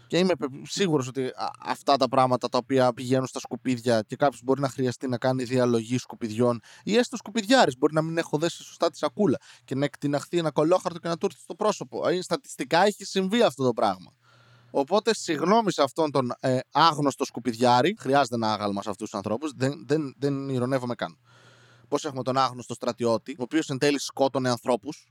Και 0.06 0.18
είμαι 0.18 0.34
σίγουρος 0.62 1.08
ότι 1.08 1.30
αυτά 1.64 1.96
τα 1.96 2.08
πράγματα 2.08 2.48
τα 2.48 2.58
οποία 2.58 2.92
πηγαίνουν 2.92 3.26
στα 3.26 3.38
σκουπίδια 3.38 4.02
και 4.02 4.16
κάποιος 4.16 4.42
μπορεί 4.42 4.60
να 4.60 4.68
χρειαστεί 4.68 5.08
να 5.08 5.18
κάνει 5.18 5.44
διαλογή 5.44 5.98
σκουπιδιών 5.98 6.60
ή 6.82 6.96
έστω 6.96 7.16
σκουπιδιάρης. 7.16 7.76
Μπορεί 7.78 7.94
να 7.94 8.02
μην 8.02 8.18
έχω 8.18 8.38
δέσει 8.38 8.62
σωστά 8.62 8.90
τη 8.90 8.96
σακούλα 8.96 9.38
και 9.64 9.74
να 9.74 9.84
εκτιναχθεί 9.84 10.38
ένα 10.38 10.50
κολόχαρτο 10.50 10.98
και 10.98 11.08
να 11.08 11.16
του 11.16 11.26
έρθει 11.26 11.40
στο 11.40 11.54
πρόσωπο. 11.54 12.08
Ε, 12.08 12.22
στατιστικά 12.22 12.84
έχει 12.84 13.04
συμβεί 13.04 13.42
αυτό 13.42 13.64
το 13.64 13.72
πράγμα. 13.72 14.12
Οπότε, 14.74 15.14
συγγνώμη 15.14 15.72
σε 15.72 15.82
αυτόν 15.82 16.10
τον 16.10 16.32
ε, 16.40 16.58
άγνωστο 16.72 17.24
σκουπιδιάρη. 17.24 17.96
Χρειάζεται 17.98 18.34
ένα 18.34 18.52
άγαλμα 18.52 18.82
σε 18.82 18.90
αυτούς 18.90 19.10
τους 19.10 19.18
ανθρώπους. 19.18 19.52
Δεν, 19.56 19.84
δεν, 19.86 20.14
δεν 20.18 20.48
ηρωνεύομαι 20.48 20.94
καν. 20.94 21.18
Πώς 21.88 22.04
έχουμε 22.04 22.22
τον 22.22 22.36
άγνωστο 22.36 22.74
στρατιώτη, 22.74 23.32
ο 23.32 23.42
οποίος 23.42 23.68
εν 23.68 23.78
τέλει 23.78 23.98
σκότωνε 23.98 24.50
ανθρώπους. 24.50 25.06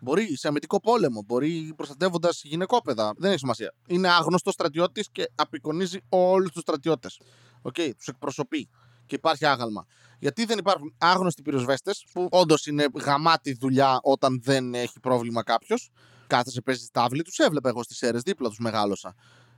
Μπορεί 0.00 0.36
σε 0.36 0.48
αμυντικό 0.48 0.80
πόλεμο, 0.80 1.22
μπορεί 1.26 1.72
προστατεύοντας 1.76 2.40
γυναικόπαιδα. 2.44 3.12
Δεν 3.16 3.30
έχει 3.30 3.38
σημασία. 3.38 3.74
Είναι 3.86 4.08
άγνωστος 4.08 4.54
στρατιώτης 4.54 5.10
και 5.12 5.30
απεικονίζει 5.34 5.98
όλους 6.08 6.50
τους 6.50 6.62
στρατιώτες. 6.62 7.20
Okay, 7.62 7.90
τους 7.96 8.06
εκπροσωπεί 8.06 8.68
και 9.06 9.14
υπάρχει 9.14 9.46
άγαλμα. 9.46 9.86
Γιατί 10.18 10.44
δεν 10.44 10.58
υπάρχουν 10.58 10.94
άγνωστοι 10.98 11.42
πυροσβέστες, 11.42 12.04
που 12.12 12.28
όντως 12.30 12.66
είναι 12.66 12.86
γαμάτη 12.94 13.52
δουλειά 13.52 13.98
όταν 14.02 14.40
δεν 14.42 14.74
έχει 14.74 15.00
πρόβλημα 15.00 15.42
κάποιος, 15.42 15.90
κάθεσαι, 16.26 16.60
παίζεις 16.60 16.90
τάβλι. 16.90 17.22
Τους 17.22 17.38
έβλεπα 17.38 17.68
εγώ 17.68 17.82
στις 17.82 18.02
Σέρρες, 18.02 18.22
δίπλα 18.22 18.48
τους 18.48 18.58
μεγάλωσα. 18.58 19.14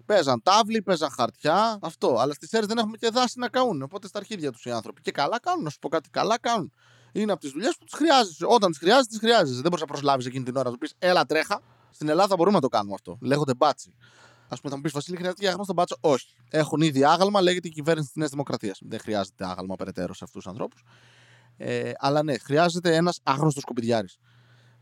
Παίζαν 0.07 0.43
τάβλι, 0.43 0.83
παίζαν 0.83 1.11
χαρτιά, 1.11 1.79
αυτό. 1.83 2.17
Αλλά 2.19 2.33
στις 2.33 2.53
Σέρρες 2.52 2.67
δεν 2.67 2.79
έχουμε 2.79 2.97
και 2.97 3.09
δάση 3.11 3.39
να 3.39 3.49
καούν. 3.49 3.83
Οπότε 3.83 4.07
στα 4.07 4.19
αρχίδια 4.19 4.53
τους 4.53 4.65
οι 4.65 4.71
άνθρωποι. 4.71 5.01
Και 5.01 5.11
καλά 5.11 5.41
κάνουν, 5.41 5.65
να 5.65 5.71
σου 5.71 5.79
πω 5.79 5.89
κάτι, 5.89 6.11
καλά 6.11 6.39
κάνουν. 6.39 6.73
Είναι 7.13 7.33
από 7.33 7.41
τις 7.41 7.51
δουλειές 7.51 7.77
που 7.79 7.85
τους 7.85 7.99
χρειάζεσαι. 7.99 8.45
Όταν 8.49 8.71
τις 8.71 8.79
χρειάζεσαι, 8.79 9.09
τις 9.09 9.19
χρειάζεσαι. 9.19 9.61
Δεν 9.61 9.71
μπορείς 9.71 9.81
να 9.81 9.87
προσλάβεις 9.87 10.27
εκείνη 10.27 10.45
την 10.45 10.57
ώρα. 10.57 10.65
Να 10.65 10.71
του 10.71 10.79
πεις, 10.79 10.95
Έλα 10.99 11.27
τρέχα. 11.27 11.61
Στην 11.91 12.09
Ελλάδα 12.09 12.37
μπορούμε 12.37 12.57
να 12.57 12.63
το 12.63 12.69
κάνουμε 12.69 12.95
αυτό. 12.95 13.19
Λέγονται 13.21 13.55
μπάτσι. 13.55 13.95
Α 14.49 14.57
πούμε, 14.57 14.71
θα 14.71 14.77
μου 14.77 14.83
πεις 14.83 14.93
Βασίλη, 14.93 15.17
χρειάζεται 15.17 15.41
και 15.41 15.47
άγαλμα 15.47 15.65
στον 15.65 15.77
μπάτσο. 15.77 15.97
Όχι. 16.01 16.27
Έχουν 16.51 16.81
ήδη 16.81 17.05
άγαλμα, 17.05 17.41
λέγεται 17.41 17.69
η 17.69 17.71
κυβέρνηση 17.71 18.07
της 18.07 18.17
Νέας 18.17 18.31
Δημοκρατίας. 18.31 18.79
Δεν 18.83 18.99
χρειάζεται 18.99 19.47
άγαλμα 19.47 19.77
περαιτέρω 19.77 20.15
σε 20.15 20.25
αυτούς 20.25 20.43
τους 20.43 20.53
ανθρώπους. 20.53 20.85
Ε, 21.57 21.93
αλλά 21.99 22.23
ναι, 22.23 22.39
χρειάζεται 22.39 22.95
ένας 22.95 23.21
άγνωστος 23.23 23.63
σκουπιδιάρης. 23.63 24.17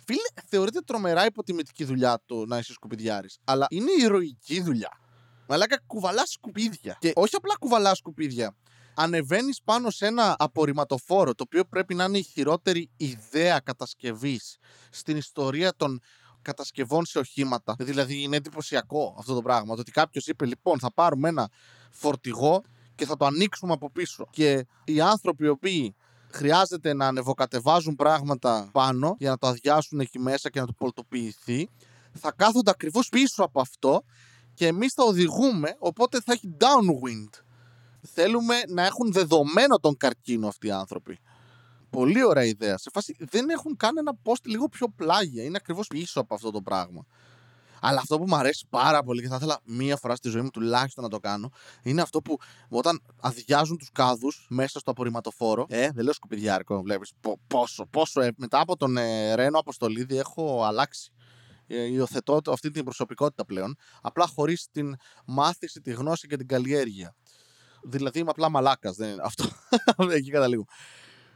Φίλε, 0.06 0.46
θεωρείται 0.46 0.80
τρομερά 0.80 1.24
υποτιμητική 1.24 1.84
δουλειά 1.84 2.22
το 2.26 2.46
να 2.46 2.58
είσαι 2.58 2.72
σκουπιδιάρης. 2.72 3.38
Αλλά 3.44 3.66
είναι 3.70 3.90
ηρωική 3.98 4.60
δουλειά. 4.60 5.00
Μαλάκα 5.48 5.80
κουβαλάς 5.86 6.30
σκουπίδια. 6.30 6.96
Και 7.00 7.12
όχι 7.14 7.36
απλά 7.36 7.54
κουβαλάς 7.58 7.98
σκουπίδια. 7.98 8.56
Ανεβαίνεις 8.94 9.62
πάνω 9.62 9.90
σε 9.90 10.06
ένα 10.06 10.36
απορριμματοφόρο, 10.38 11.34
το 11.34 11.44
οποίο 11.46 11.64
πρέπει 11.64 11.94
να 11.94 12.04
είναι 12.04 12.18
η 12.18 12.22
χειρότερη 12.22 12.90
ιδέα 12.96 13.60
κατασκευής 13.60 14.56
στην 14.90 15.16
ιστορία 15.16 15.74
των 15.76 16.00
κατασκευών 16.42 17.04
σε 17.04 17.18
οχήματα. 17.18 17.76
Δηλαδή 17.78 18.22
είναι 18.22 18.36
εντυπωσιακό 18.36 19.14
αυτό 19.18 19.34
το 19.34 19.42
πράγμα. 19.42 19.74
Το 19.74 19.80
ότι 19.80 19.90
κάποιος 19.90 20.26
είπε, 20.26 20.46
λοιπόν, 20.46 20.78
θα 20.78 20.92
πάρουμε 20.92 21.28
ένα 21.28 21.48
φορτηγό 21.90 22.62
και 22.94 23.06
θα 23.06 23.16
το 23.16 23.24
ανοίξουμε 23.24 23.72
από 23.72 23.90
πίσω. 23.90 24.26
Και 24.30 24.66
οι 24.84 25.00
άνθρωποι 25.00 25.44
οι 25.44 25.48
οποίοι 25.48 25.94
χρειάζεται 26.30 26.94
να 26.94 27.06
ανεβοκατεβάζουν 27.06 27.94
πράγματα 27.94 28.68
πάνω 28.72 29.16
για 29.18 29.30
να 29.30 29.38
το 29.38 29.46
αδειάσουν 29.46 30.00
εκεί 30.00 30.18
μέσα 30.18 30.50
και 30.50 30.60
να 30.60 30.66
το 30.66 30.72
πολτοποιηθεί, 30.72 31.68
θα 32.12 32.32
κάθονται 32.32 32.70
ακριβώς 32.70 33.08
πίσω 33.08 33.42
από 33.44 33.60
αυτό 33.60 34.02
και 34.54 34.66
εμείς 34.66 34.92
θα 34.92 35.04
οδηγούμε, 35.04 35.76
οπότε 35.78 36.20
θα 36.24 36.32
έχει 36.32 36.56
downwind. 36.60 37.42
Θέλουμε 38.00 38.54
να 38.68 38.84
έχουν 38.84 39.12
δεδομένο 39.12 39.78
τον 39.78 39.96
καρκίνο 39.96 40.48
αυτοί 40.48 40.66
οι 40.66 40.70
άνθρωποι. 40.70 41.18
Πολύ 41.90 42.24
ωραία 42.24 42.44
ιδέα. 42.44 42.78
Σε 42.78 42.90
φάση 42.92 43.16
δεν 43.18 43.48
έχουν 43.48 43.76
κάνει 43.76 43.98
ένα 43.98 44.12
post 44.22 44.44
λίγο 44.44 44.68
πιο 44.68 44.88
πλάγια. 44.88 45.42
Είναι 45.42 45.56
ακριβώς 45.56 45.86
πίσω 45.86 46.20
από 46.20 46.34
αυτό 46.34 46.50
το 46.50 46.60
πράγμα. 46.60 47.06
Αλλά 47.80 47.98
αυτό 47.98 48.18
που 48.18 48.24
μου 48.28 48.36
αρέσει 48.36 48.66
πάρα 48.70 49.02
πολύ 49.02 49.22
και 49.22 49.28
θα 49.28 49.36
ήθελα 49.36 49.60
μία 49.64 49.96
φορά 49.96 50.16
στη 50.16 50.28
ζωή 50.28 50.42
μου 50.42 50.50
τουλάχιστον 50.50 51.04
να 51.04 51.10
το 51.10 51.18
κάνω, 51.18 51.50
είναι 51.82 52.02
αυτό 52.02 52.22
που 52.22 52.38
όταν 52.68 53.02
αδειάζουν 53.20 53.78
τους 53.78 53.90
κάδους 53.92 54.46
μέσα 54.48 54.78
στο 54.78 54.90
απορριμματοφόρο. 54.90 55.66
Ε, 55.68 55.90
δεν 55.90 56.04
λέω 56.04 56.12
σκουπιδιάρικο, 56.12 56.82
βλέπεις 56.82 57.12
πόσο, 57.46 57.86
πόσο. 57.86 58.20
Ε, 58.20 58.32
μετά 58.36 58.60
από 58.60 58.76
τον 58.76 58.96
ε, 58.96 59.34
Ρένο 59.34 59.58
Αποστολίδη 59.58 60.18
έχω 60.18 60.64
αλλάξει. 60.64 61.10
Ε, 61.66 61.82
υιοθετώ 61.82 62.40
αυτή 62.48 62.70
την 62.70 62.84
προσωπικότητα 62.84 63.44
πλέον. 63.44 63.76
Απλά 64.00 64.26
χωρίς 64.26 64.68
την 64.70 64.96
μάθηση, 65.26 65.80
τη 65.80 65.92
γνώση 65.92 66.26
και 66.26 66.36
την 66.36 66.46
καλλιέργεια. 66.46 67.14
Δηλαδή 67.82 68.18
είμαι 68.18 68.30
απλά 68.30 68.48
μαλάκας. 68.48 68.96
Αυτό. 69.22 69.44
Εκεί 70.16 70.30
καταλήγω. 70.30 70.64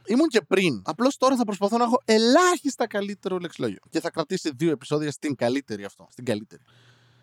Ήμουν 0.05 0.27
και 0.27 0.41
πριν. 0.41 0.81
Απλώς 0.85 1.17
τώρα 1.17 1.35
θα 1.35 1.43
προσπαθώ 1.43 1.77
να 1.77 1.83
έχω 1.83 2.01
ελάχιστα 2.05 2.87
καλύτερο 2.87 3.37
λεξιλόγιο. 3.37 3.79
Και 3.89 3.99
θα 3.99 4.09
κρατήσει 4.09 4.51
δύο 4.55 4.71
επεισόδια 4.71 5.11
στην 5.11 5.35
καλύτερη 5.35 5.83
αυτό. 5.83 6.07
Στην 6.11 6.25
καλύτερη. 6.25 6.61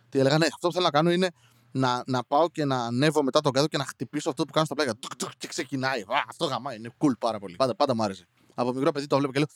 Τι 0.08 0.18
έλεγα, 0.18 0.38
ναι, 0.38 0.46
αυτό 0.46 0.66
που 0.66 0.72
θέλω 0.72 0.84
να 0.84 0.90
κάνω 0.90 1.10
είναι 1.10 1.30
να, 1.72 2.02
να 2.06 2.24
πάω 2.24 2.48
και 2.48 2.64
να 2.64 2.84
ανέβω 2.84 3.22
μετά 3.22 3.40
τον 3.40 3.52
κάδο 3.52 3.66
και 3.66 3.76
να 3.76 3.84
χτυπήσω 3.84 4.30
αυτό 4.30 4.44
που 4.44 4.52
κάνω 4.52 4.66
στα 4.66 4.74
πλάγια. 4.74 4.98
Και 5.38 5.46
ξεκινάει. 5.46 6.00
Α, 6.00 6.24
αυτό 6.28 6.44
γαμά 6.44 6.74
είναι 6.74 6.90
cool 6.98 7.12
πάρα 7.18 7.38
πολύ. 7.38 7.56
Πάντα, 7.56 7.74
πάντα 7.74 7.94
μου 7.94 8.02
άρεσε. 8.02 8.26
Από 8.54 8.72
μικρό 8.72 8.92
παιδί 8.92 9.06
το 9.06 9.16
βλέπω 9.16 9.32
και 9.32 9.38
λέω. 9.38 9.48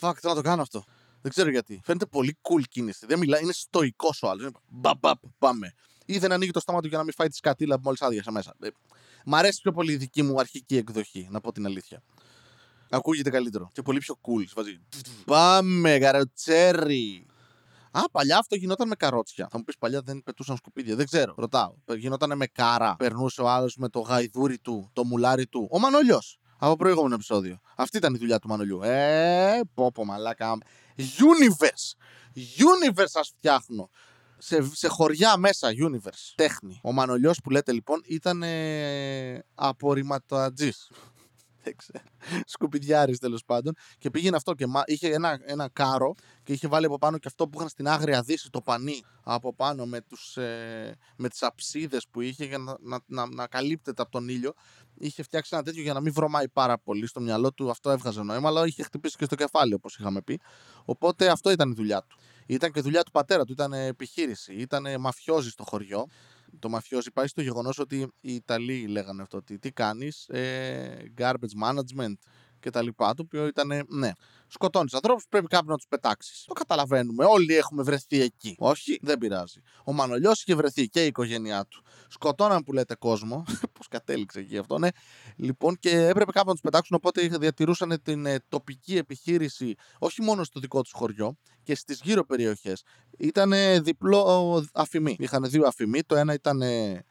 Fuck, 0.00 0.14
θέλω 0.20 0.34
να 0.34 0.42
το 0.42 0.48
κάνω 0.48 0.62
αυτό. 0.62 0.84
Δεν 1.22 1.32
ξέρω 1.32 1.50
γιατί. 1.50 1.80
Φαίνεται 1.84 2.06
πολύ 2.06 2.36
cool 2.42 2.62
κίνηση. 2.70 3.06
Δεν 3.06 3.18
μιλάει, 3.18 3.42
είναι 3.42 3.52
στοικό 3.52 4.08
ο 4.22 4.28
άλλος. 4.28 4.52
Μπαμπ, 4.68 5.04
πάμε. 5.38 5.74
Ή 6.06 6.18
δεν 6.18 6.32
ανοίγει 6.32 6.50
το 6.50 6.60
στόμα 6.60 6.80
του 6.80 6.88
για 6.88 6.98
να 6.98 7.04
μην 7.04 7.12
φάει 7.12 7.28
τη 7.28 7.36
σκατήλα 7.36 7.74
που 7.74 7.80
μόλις 7.84 8.02
άδειασα 8.02 8.30
μέσα. 8.30 8.54
Ε, 9.24 9.30
Μ' 9.30 9.34
αρέσει 9.34 9.60
πιο 9.62 9.72
πολύ 9.72 9.92
η 9.92 9.96
δική 9.96 10.22
μου 10.22 10.40
αρχική 10.40 10.76
εκδοχή, 10.76 11.28
να 11.30 11.40
πω 11.40 11.52
την 11.52 11.66
αλήθεια. 11.66 12.02
Ακούγεται 12.90 13.30
καλύτερο 13.30 13.70
και 13.72 13.82
πολύ 13.82 13.98
πιο 13.98 14.14
cool. 14.22 14.44
Βάζει. 14.54 14.80
Πάμε, 15.24 15.98
καροτσέρι. 15.98 17.26
Α, 17.90 18.10
παλιά 18.10 18.38
αυτό 18.38 18.56
γινόταν 18.56 18.88
με 18.88 18.94
καρότσια. 18.94 19.48
Θα 19.50 19.58
μου 19.58 19.64
πεις 19.64 19.78
παλιά 19.78 20.00
δεν 20.00 20.22
πετούσαν 20.22 20.56
σκουπίδια. 20.56 20.96
Δεν 20.96 21.06
ξέρω. 21.06 21.34
Ρωτάω. 21.36 21.74
Γινόταν 21.96 22.36
με 22.36 22.46
κάρα. 22.46 22.96
Περνούσε 22.96 23.42
ο 23.42 23.48
άλλος 23.48 23.76
με 23.76 23.88
το 23.88 24.00
γαϊδούρι 24.00 24.58
του, 24.58 24.90
το 24.92 25.04
μουλάρι 25.04 25.46
του. 25.46 25.68
Ο 25.70 25.78
Μανολιός. 25.78 26.38
Από 26.58 26.76
προηγούμενο 26.76 27.14
επεισόδιο. 27.14 27.58
Αυτή 27.76 27.96
ήταν 27.96 28.14
η 28.14 28.18
δουλειά 28.18 28.38
του 28.38 28.48
Μανολιού. 28.48 28.82
Ε, 28.82 29.60
πω 29.74 29.92
πω 29.92 30.04
μαλάκα. 30.04 30.58
Universe. 30.96 31.96
Universe 32.36 33.04
σα 33.04 33.22
φτιάχνω 33.22 33.90
σε, 34.44 34.70
σε 34.72 34.88
χωριά 34.88 35.36
μέσα, 35.36 35.68
universe, 35.68 36.32
τέχνη. 36.34 36.80
Ο 36.82 36.92
Μανολιός 36.92 37.40
που 37.42 37.50
λέτε 37.50 37.72
λοιπόν 37.72 38.02
ήταν 38.06 38.42
ε, 38.42 39.44
απορριμματοατζής. 39.54 40.90
Σκουπιδιάρης 42.52 43.18
τέλος 43.18 43.44
πάντων. 43.44 43.74
Και 43.98 44.10
πήγαινε 44.10 44.36
αυτό 44.36 44.54
και 44.54 44.64
είχε 44.84 45.08
ένα, 45.12 45.38
ένα 45.44 45.68
κάρο 45.72 46.14
και 46.42 46.52
είχε 46.52 46.68
βάλει 46.68 46.86
από 46.86 46.98
πάνω 46.98 47.18
και 47.18 47.28
αυτό 47.28 47.48
που 47.48 47.58
είχαν 47.58 47.68
στην 47.68 47.88
άγρια 47.88 48.22
δύση 48.22 48.50
το 48.50 48.60
πανί 48.60 49.02
από 49.22 49.54
πάνω 49.54 49.86
με, 49.86 50.00
τους, 50.00 50.36
ε, 50.36 50.96
με 51.16 51.28
τις 51.28 51.42
αψίδες 51.42 52.06
που 52.10 52.20
είχε 52.20 52.44
για 52.44 52.58
να, 52.58 52.76
να, 52.80 52.98
να, 53.06 53.26
να 53.26 53.46
καλύπτεται 53.46 54.02
από 54.02 54.10
τον 54.10 54.28
ήλιο. 54.28 54.52
Είχε 54.98 55.22
φτιάξει 55.22 55.50
ένα 55.54 55.62
τέτοιο 55.62 55.82
για 55.82 55.92
να 55.92 56.00
μην 56.00 56.12
βρωμάει 56.12 56.48
πάρα 56.48 56.78
πολύ 56.78 57.06
στο 57.06 57.20
μυαλό 57.20 57.52
του. 57.52 57.70
Αυτό 57.70 57.90
έβγαζε 57.90 58.22
νόημα, 58.22 58.48
αλλά 58.48 58.66
είχε 58.66 58.82
χτυπήσει 58.82 59.16
και 59.16 59.24
στο 59.24 59.34
κεφάλι 59.34 59.74
όπως 59.74 59.96
είχαμε 59.96 60.22
πει. 60.22 60.40
Οπότε 60.84 61.28
αυτό 61.28 61.50
ήταν 61.50 61.70
η 61.70 61.74
δουλειά 61.74 62.02
του. 62.08 62.18
Ήταν 62.46 62.72
και 62.72 62.80
δουλειά 62.80 63.02
του 63.02 63.10
πατέρα 63.10 63.44
του, 63.44 63.52
ήταν 63.52 63.72
επιχείρηση, 63.72 64.52
ήταν 64.54 65.00
μαφιόζης 65.00 65.52
στο 65.52 65.64
χωριό. 65.64 66.06
Το 66.58 66.68
μαφιόζη 66.68 67.10
πάει 67.10 67.26
στο 67.26 67.42
γεγονός 67.42 67.78
ότι 67.78 68.12
οι 68.20 68.34
Ιταλοί 68.34 68.86
λέγανε 68.86 69.22
αυτό. 69.22 69.36
Ότι 69.36 69.58
τι 69.58 69.72
κάνεις, 69.72 70.28
ε, 70.28 71.12
garbage 71.18 71.64
management 71.64 72.14
και 72.64 72.70
τα 72.70 72.82
λοιπά. 72.82 73.14
Το 73.14 73.22
οποίο 73.22 73.46
ήταν, 73.46 73.86
ναι, 73.88 74.10
σκοτώνεις 74.46 74.94
ανθρώπους, 74.94 75.24
πρέπει 75.28 75.46
κάποιον 75.46 75.70
να 75.70 75.76
τους 75.76 75.86
πετάξεις. 75.88 76.44
Το 76.46 76.52
καταλαβαίνουμε. 76.52 77.24
Όλοι 77.24 77.56
έχουμε 77.56 77.82
βρεθεί 77.82 78.20
εκεί. 78.20 78.56
Όχι, 78.58 78.98
δεν 79.02 79.18
πειράζει. 79.18 79.60
Ο 79.84 79.92
Μανολιός 79.92 80.42
είχε 80.42 80.54
βρεθεί 80.54 80.88
και 80.88 81.04
η 81.04 81.06
οικογένειά 81.06 81.66
του. 81.66 81.82
Σκοτώναν 82.08 82.62
που 82.62 82.72
λέτε 82.72 82.94
κόσμο. 82.94 83.44
Πώς 83.76 83.88
κατέληξε 83.88 84.38
εκεί 84.38 84.58
αυτό, 84.58 84.78
ναι. 84.78 84.88
Λοιπόν, 85.36 85.76
και 85.78 85.90
έπρεπε 85.90 86.24
κάποιον 86.24 86.46
να 86.46 86.52
τους 86.52 86.60
πετάξουν. 86.60 86.96
Οπότε 86.96 87.28
διατηρούσαν 87.28 88.02
την 88.02 88.26
ε, 88.26 88.38
τοπική 88.48 88.96
επιχείρηση, 88.96 89.74
όχι 89.98 90.22
μόνο 90.22 90.44
στο 90.44 90.60
δικό 90.60 90.82
τους 90.82 90.92
χωριό 90.92 91.36
και 91.64 91.74
στις 91.74 92.00
γύρω 92.02 92.24
περιοχές. 92.24 92.82
Ήταν 93.18 93.52
διπλό 93.82 94.64
αφημί. 94.72 95.16
Είχαν 95.18 95.50
δύο 95.50 95.66
αφημί. 95.66 96.02
Το 96.02 96.16
ένα 96.16 96.32
ήταν 96.32 96.62
ε, 96.62 97.04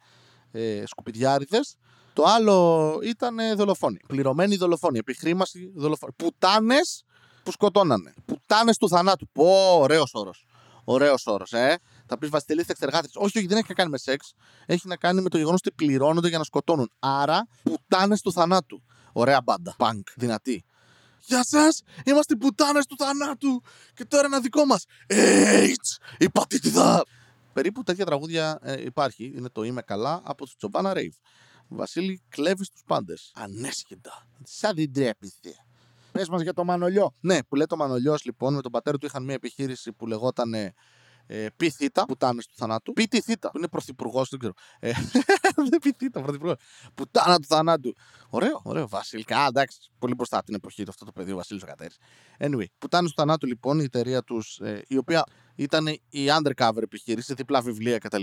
ε 0.52 0.84
σκουπιδιάριδες 0.86 1.78
το 2.14 2.24
άλλο 2.26 3.00
ήταν 3.04 3.36
δολοφόνοι. 3.56 4.00
Πληρωμένοι 4.08 4.56
δολοφόνοι. 4.56 4.98
Επιχρήμαση 4.98 5.72
δολοφόνοι. 5.76 6.14
Πουτάνες 6.16 7.04
που 7.44 7.52
σκοτώνανε. 7.52 8.14
Πουτάνες 8.26 8.78
του 8.78 8.90
θανάτου. 8.90 9.28
Πω, 9.32 9.78
ωραίος 9.80 10.14
όρος. 10.14 10.46
Ωραίος 10.84 11.26
όρος, 11.26 11.54
ε. 11.54 11.78
Θα 12.06 12.18
πεις 12.18 12.30
Βασιλής 12.30 12.68
εξεργάτε. 12.68 13.08
Όχι, 13.14 13.38
όχι, 13.38 13.48
δεν 13.48 13.58
έχει 13.58 13.66
να 13.70 13.74
κάνει 13.74 13.90
με 13.90 13.98
σεξ. 13.98 14.34
Έχει 14.66 14.88
να 14.88 14.96
κάνει 14.96 15.22
με 15.22 15.30
το 15.30 15.38
γεγονός 15.38 15.60
ότι 15.66 15.76
πληρώνονται 15.76 16.28
για 16.28 16.38
να 16.38 16.44
σκοτώνουν. 16.44 16.92
Άρα, 17.00 17.48
πουτάνες 17.64 18.22
του 18.22 18.32
θανάτου. 18.32 18.84
Ωραία 19.14 19.42
μπάντα. 19.42 19.74
Πανκ, 19.78 20.08
δυνατή. 20.16 20.64
Γεια 21.26 21.44
σας! 21.44 21.82
Είμαστε 22.06 22.36
πουτάνες 22.36 22.86
του 22.86 22.96
θανάτου! 22.98 23.62
Και 23.94 24.06
τώρα 24.06 24.26
ένα 24.26 24.40
δικό 24.40 24.66
μας. 24.66 24.86
AIDS! 25.10 26.16
Η 26.18 26.30
πατήτηδα! 26.30 27.04
Περίπου 27.54 27.84
τέτοια 27.84 28.06
τραγούδια 28.06 28.60
ε, 28.62 28.82
υπάρχει. 28.82 29.34
Είναι 29.36 29.50
το 29.50 29.64
Είμαι 29.64 29.82
καλά 29.82 30.22
από 30.24 30.46
του 30.46 30.52
Τσομπάνα 30.58 30.94
Ρέιβ. 30.94 31.14
Βασίλη, 31.68 32.22
κλέβεις 32.30 32.70
τους 32.70 32.82
πάντες. 32.86 33.32
Ανέσχυντα. 33.36 34.28
Σαν 34.44 34.76
δεν 34.76 34.94
τρέπεστε. 34.94 35.56
Πες 36.12 36.30
μας 36.30 36.42
για 36.42 36.54
το 36.54 36.64
Μανολιό. 36.64 37.16
Ναι, 37.20 37.44
που 37.44 37.56
λέει 37.56 37.66
το 37.66 37.76
Μανολιός 37.76 38.24
λοιπόν, 38.24 38.54
με 38.54 38.62
τον 38.62 38.72
πατέρα 38.72 38.98
του 38.98 39.06
είχαν 39.06 39.24
μια 39.24 39.34
επιχείρηση 39.34 39.92
που 39.94 40.08
λεγόταν 40.08 40.54
ε, 41.28 41.48
Πι 41.58 41.70
θήτα, 41.70 42.06
που 42.06 42.16
του 42.18 42.56
θανάτου. 42.56 42.94
Πι 42.94 43.08
τη 43.08 43.22
θήτα, 43.22 43.52
που 43.52 43.58
είναι 43.58 43.68
πρωθυπουργός, 43.68 44.30
δεν 44.30 44.40
ξέρω. 44.40 44.54
Ε, 44.80 44.92
δεν 45.70 45.80
πι 45.82 45.94
θήτα, 45.98 46.22
πρωθυπουργός. 46.22 46.56
Πουτάνα 46.96 47.40
του 47.40 47.48
θανάτου. 47.48 47.96
Ωραίο, 48.30 48.62
ωραίο. 48.64 48.88
Βασιλικά, 48.88 49.46
εντάξει. 49.46 49.78
Πολύ 50.00 50.14
μπροστά 50.14 50.38
από 50.38 50.46
την 50.46 50.56
εποχή 50.56 50.84
του 50.84 50.90
αυτό 50.90 51.06
το 51.06 51.12
παιδί, 51.12 51.32
ο 51.32 51.36
Βασίλη 51.36 51.60
Κατέρης. 51.60 51.98
Anyway, 52.40 52.66
πουτάνα 52.78 53.08
του 53.08 53.14
θανάτου 53.16 53.48
λοιπόν, 53.48 53.80
η 53.80 53.84
εταιρεία 53.84 54.24
τους, 54.24 54.60
ε, 54.60 54.82
η 54.88 54.98
οποία 54.98 55.24
ήταν 55.56 55.88
η 56.10 56.26
undercover 56.40 56.82
επιχείρηση, 56.82 57.34
διπλά 57.34 57.62
βιβλία 57.62 57.98
κτλ 57.98 58.22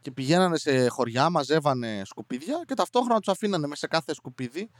και 0.00 0.12
πηγαίνανε 0.12 0.56
σε 0.56 0.88
χωριά, 0.88 1.30
μαζεύανε 1.30 2.02
σκουπίδια 2.04 2.62
και 2.66 2.74
ταυτόχρονα 2.74 3.18
τους 3.20 3.32
αφήνανε 3.32 3.66
μέσα 3.66 3.80
σε 3.80 3.86
κάθε 3.86 4.14
σκουπίδι. 4.14 4.70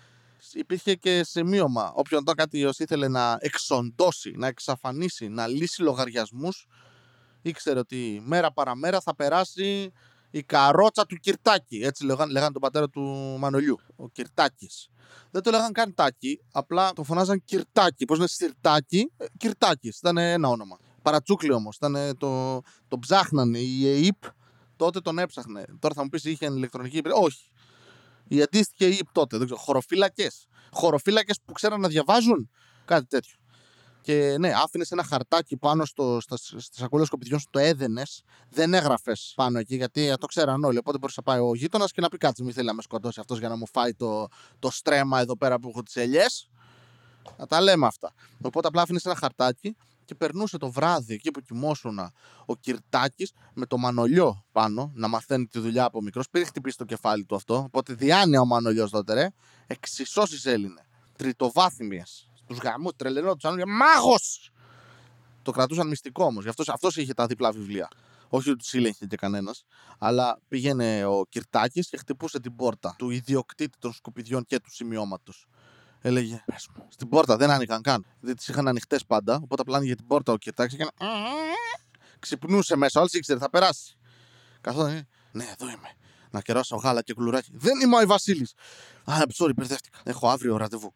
Υπήρχε 0.52 0.94
και 0.94 1.24
σημείωμα. 1.24 1.92
Όποιον 1.94 2.24
το 2.24 2.32
κάτι 2.32 2.58
ήθελε 2.58 3.08
να 3.08 3.36
εξοντώσει, 3.40 4.32
να 4.36 4.46
εξαφανίσει, 4.46 5.28
να 5.28 5.46
λύσει 5.46 5.82
λογαριασμούς, 5.82 6.66
ήξερε 7.48 7.78
ότι 7.78 8.22
μέρα 8.24 8.52
παραμέρα 8.52 9.00
θα 9.00 9.14
περάσει 9.14 9.92
η 10.30 10.42
καρότσα 10.42 11.06
του 11.06 11.16
Κυρτάκη. 11.16 11.76
Έτσι 11.76 12.04
λέγανε, 12.04 12.32
λέγανε 12.32 12.52
τον 12.52 12.60
πατέρα 12.60 12.88
του 12.88 13.02
Μανολιού. 13.38 13.78
Ο 13.96 14.08
Κυρτάκης. 14.08 14.88
Δεν 15.30 15.42
το 15.42 15.50
λέγανε 15.50 15.72
καν 15.72 15.94
τάκι, 15.94 16.40
απλά 16.52 16.92
το 16.92 17.02
φωνάζαν 17.02 17.42
Κυρτάκη. 17.44 18.04
Πώς 18.04 18.18
είναι 18.18 18.26
Σιρτάκι, 18.26 19.12
ε, 19.16 19.24
Κυρτάκης. 19.36 19.98
Ήταν 19.98 20.16
ένα 20.16 20.48
όνομα. 20.48 20.78
Παρατσούκλι 21.02 21.52
όμως. 21.52 21.78
Το, 22.18 22.60
το 22.88 22.98
ψάχνανε 22.98 23.58
η 23.58 23.88
ΕΕΠ 23.88 24.22
τότε 24.76 25.00
τον 25.00 25.18
έψαχνε. 25.18 25.64
Τώρα 25.78 25.94
θα 25.94 26.02
μου 26.02 26.08
πεις 26.08 26.24
είχε 26.24 26.46
ηλεκτρονική 26.46 26.96
υπηρεσία; 26.96 27.22
Όχι. 27.24 27.50
Η 28.28 28.42
αντίστοιχη 28.42 28.84
ΕΕΠ 28.84 29.12
τότε. 29.12 29.36
Δεν 29.36 29.46
ξέρω. 29.46 29.60
Χωροφύλακες. 29.60 30.46
Χωροφύλακες 30.70 31.40
που 31.44 31.52
ξέραν 31.52 31.80
να 31.80 31.88
διαβάζουν; 31.88 32.50
Κάτι 32.84 33.06
τέτοιο. 33.06 33.36
Και 34.06 34.36
ναι, 34.38 34.52
άφηνες 34.54 34.90
ένα 34.90 35.04
χαρτάκι 35.04 35.56
πάνω 35.56 35.84
στο, 35.84 36.20
στα, 36.20 36.36
στις 36.36 36.68
σακούλες 36.72 37.06
σκοπιδιών 37.06 37.40
σου, 37.40 37.46
το 37.50 37.58
έδαινες. 37.58 38.22
Δεν 38.48 38.74
έγραφες 38.74 39.32
πάνω 39.36 39.58
εκεί 39.58 39.76
γιατί 39.76 40.14
το 40.18 40.26
ξέραν 40.26 40.64
όλοι. 40.64 40.78
Οπότε 40.78 40.98
μπορούσε 40.98 41.22
να 41.24 41.32
πάει 41.32 41.40
ο 41.48 41.54
γείτονας 41.54 41.92
και 41.92 42.00
να 42.00 42.08
πει 42.08 42.16
κάτι. 42.16 42.42
Μην 42.42 42.52
θέλει 42.52 42.66
να 42.66 42.74
με 42.74 42.82
σκοτώσει 42.82 43.20
αυτός 43.20 43.38
για 43.38 43.48
να 43.48 43.56
μου 43.56 43.66
φάει 43.72 43.94
το, 43.94 44.26
το 44.58 44.70
στρέμα 44.70 45.20
εδώ 45.20 45.36
πέρα 45.36 45.58
που 45.58 45.68
έχω 45.68 45.82
τις 45.82 45.96
ελιές. 45.96 46.48
Να 47.36 47.46
τα 47.46 47.60
λέμε 47.60 47.86
αυτά. 47.86 48.12
Οπότε 48.42 48.68
απλά 48.68 48.82
άφηνες 48.82 49.04
ένα 49.04 49.14
χαρτάκι 49.14 49.76
και 50.04 50.14
περνούσε 50.14 50.58
το 50.58 50.70
βράδυ 50.70 51.14
εκεί 51.14 51.30
που 51.30 51.40
κοιμόσουν 51.40 51.98
ο 52.46 52.56
Κυρτάκης 52.56 53.32
με 53.54 53.66
το 53.66 53.78
Μανολιό 53.78 54.44
πάνω 54.52 54.90
να 54.94 55.08
μαθαίνει 55.08 55.46
τη 55.46 55.58
δουλειά 55.58 55.84
από 55.84 56.02
μικρός. 56.02 56.30
Πήρε 56.30 56.44
χτυπήσει 56.44 56.76
το 56.76 56.84
κεφάλι 56.84 57.24
του 57.24 57.34
αυτό. 57.34 57.56
Οπότε 57.56 57.94
διάνοια 57.94 58.40
ο 58.40 58.44
Μανολιός 58.44 58.90
τότε, 58.90 59.14
ρε. 59.14 59.28
Εξισώσεις 59.66 60.46
Έλληνε. 60.46 60.86
Τριτοβάθμιες. 61.16 62.30
Στου 62.50 62.56
γαμούς 62.62 62.92
τρελαινό 62.96 63.36
του 63.36 63.68
Μάγος! 63.68 64.50
Το 65.42 65.50
κρατούσαν 65.50 65.88
μυστικό 65.88 66.24
όμως. 66.24 66.42
Γι' 66.42 66.48
αυτός 66.48 66.68
αυτός 66.68 66.96
είχε 66.96 67.14
τα 67.14 67.26
διπλά 67.26 67.52
βιβλία. 67.52 67.88
Όχι 68.28 68.50
ότι 68.50 68.58
τους 68.58 68.74
έλεγχε 68.74 69.06
και 69.06 69.16
κανένας, 69.16 69.64
αλλά 69.98 70.40
πήγαινε 70.48 71.04
ο 71.04 71.24
Κυρτάκης 71.28 71.88
και 71.88 71.96
χτυπούσε 71.96 72.40
την 72.40 72.56
πόρτα 72.56 72.94
του 72.98 73.10
ιδιοκτήτη 73.10 73.78
των 73.78 73.92
σκουπιδιών 73.92 74.44
και 74.44 74.60
του 74.60 74.72
σημειώματος. 74.72 75.46
Έλεγε, 76.00 76.42
πες 76.46 76.68
μου, 76.74 76.86
στην 76.88 77.08
πόρτα 77.08 77.36
δεν 77.36 77.50
άνοιγαν 77.50 77.82
καν. 77.82 78.06
Δεν 78.20 78.36
τις 78.36 78.48
είχαν 78.48 78.68
ανοιχτές 78.68 79.04
πάντα. 79.04 79.40
Οπότε 79.42 79.62
απλά 79.62 79.76
άνοιγε 79.76 79.94
την 79.94 80.06
πόρτα 80.06 80.32
ο 80.32 80.36
Κυρτάκης 80.36 80.76
και 80.76 80.82
έκανε. 80.82 81.10
Ξυπνούσε 82.18 82.76
μέσα, 82.76 83.00
όλοι 83.00 83.10
ήξερε, 83.12 83.38
θα 83.38 83.50
περάσει. 83.50 83.96
Καθόταν, 84.60 85.08
ναι, 85.32 85.44
εδώ 85.44 85.68
είμαι. 85.68 85.90
Να 86.30 86.40
κεράσω 86.40 86.76
γάλα 86.76 87.02
και 87.02 87.14
κουλουράκι. 87.14 87.50
Δεν 87.52 87.80
είμαι 87.80 87.96
ο 87.96 88.06
Βασίλη. 88.06 88.48
Α, 89.04 89.14
sorry, 89.38 89.54
μπερδεύτηκα. 89.56 89.98
Έχω 90.04 90.28
αύριο 90.28 90.56
ραντεβού. 90.56 90.92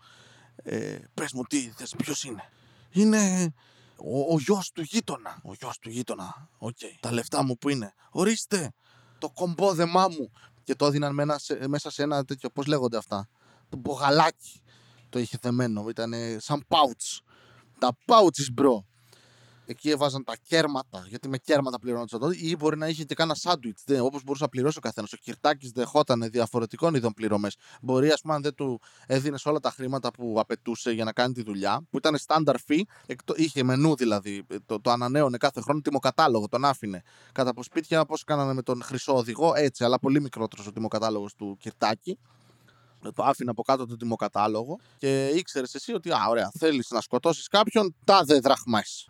Ε, 0.62 0.98
Πες 1.14 1.32
μου, 1.32 1.42
τι 1.42 1.70
θες, 1.76 1.94
ποιος 1.96 2.24
είναι; 2.24 2.50
Είναι 2.90 3.52
ο, 3.96 4.32
ο 4.32 4.38
γιος 4.38 4.70
του 4.70 4.82
γείτονα. 4.82 5.40
Ο 5.42 5.54
γιος 5.54 5.78
του 5.78 5.90
γείτονα. 5.90 6.48
Okay. 6.58 6.96
Τα 7.00 7.12
λεφτά 7.12 7.42
μου 7.42 7.58
που 7.58 7.68
είναι. 7.68 7.94
Ορίστε. 8.10 8.72
Το 9.18 9.30
κομπόδεμά 9.30 10.08
μου. 10.08 10.30
Και 10.64 10.74
το 10.74 10.86
έδεναν 10.86 11.14
μέσα 11.66 11.90
σε 11.90 12.02
ένα 12.02 12.24
τέτοιο, 12.24 12.50
πώς 12.50 12.66
λέγονται 12.66 12.96
αυτά; 12.96 13.28
Το 13.68 13.76
μπογαλάκι. 13.76 14.62
Το 15.08 15.18
είχε 15.18 15.38
δεμένο. 15.42 15.88
Ήταν 15.88 16.12
σαν 16.38 16.64
pouch. 16.68 17.22
Τα 17.78 17.96
pouches, 18.04 18.52
bro 18.52 18.84
εκεί 19.70 19.90
έβαζαν 19.90 20.24
τα 20.24 20.36
κέρματα, 20.42 21.04
γιατί 21.08 21.28
με 21.28 21.38
κέρματα 21.38 21.78
πληρώνονταν 21.78 22.20
τότε, 22.20 22.36
ή 22.38 22.56
μπορεί 22.58 22.76
να 22.76 22.88
είχε 22.88 23.04
και 23.04 23.14
κάνα 23.14 23.34
σάντουιτς, 23.34 23.82
όπως 24.00 24.22
μπορούσε 24.24 24.42
να 24.42 24.48
πληρώσει 24.48 24.78
ο 24.78 24.80
καθένας. 24.80 25.12
Ο 25.12 25.16
Κυρτάκης 25.16 25.70
δεχόταν 25.70 26.28
διαφορετικών 26.30 26.94
είδων 26.94 27.12
πληρωμές. 27.12 27.56
Μπορεί, 27.80 28.10
ας 28.10 28.20
πούμε, 28.20 28.34
αν 28.34 28.42
δεν 28.42 28.54
του 28.54 28.80
έδινες 29.06 29.46
όλα 29.46 29.60
τα 29.60 29.70
χρήματα 29.70 30.10
που 30.10 30.36
απαιτούσε 30.38 30.90
για 30.90 31.04
να 31.04 31.12
κάνει 31.12 31.32
τη 31.32 31.42
δουλειά, 31.42 31.82
που 31.90 31.96
ήταν 31.96 32.16
standard 32.26 32.54
fee, 32.68 32.80
είχε 33.34 33.62
μενού 33.62 33.96
δηλαδή, 33.96 34.46
το, 34.66 34.80
το 34.80 34.90
ανανέωνε 34.90 35.36
κάθε 35.36 35.60
χρόνο 35.60 35.80
τιμοκατάλογο, 35.80 36.48
τον 36.48 36.64
άφηνε. 36.64 37.02
Κατά 37.32 37.50
από 37.50 37.62
σπίτια, 37.62 38.00
όπως 38.00 38.24
κάνανε 38.24 38.52
με 38.52 38.62
τον 38.62 38.82
Χρυσό 38.82 39.16
Οδηγό, 39.16 39.52
έτσι, 39.54 39.84
αλλά 39.84 39.98
πολύ 39.98 40.20
μικρότερος 40.20 40.66
ο 40.66 40.72
τιμοκατάλογος 40.72 41.34
του 41.34 41.56
Κυρτάκη 41.60 42.18
το 43.14 43.22
άφηνε 43.22 43.50
από 43.50 43.62
κάτω 43.62 43.86
το 43.86 43.96
τιμοκατάλογο 43.96 44.78
και 44.98 45.26
ήξερες 45.26 45.74
εσύ 45.74 45.92
ότι, 45.92 46.10
α, 46.10 46.26
ωραία, 46.28 46.50
θέλεις 46.58 46.90
να 46.90 47.00
σκοτώσεις 47.00 47.48
κάποιον, 47.48 47.94
τάδε 48.04 48.38
δραχμές 48.38 49.08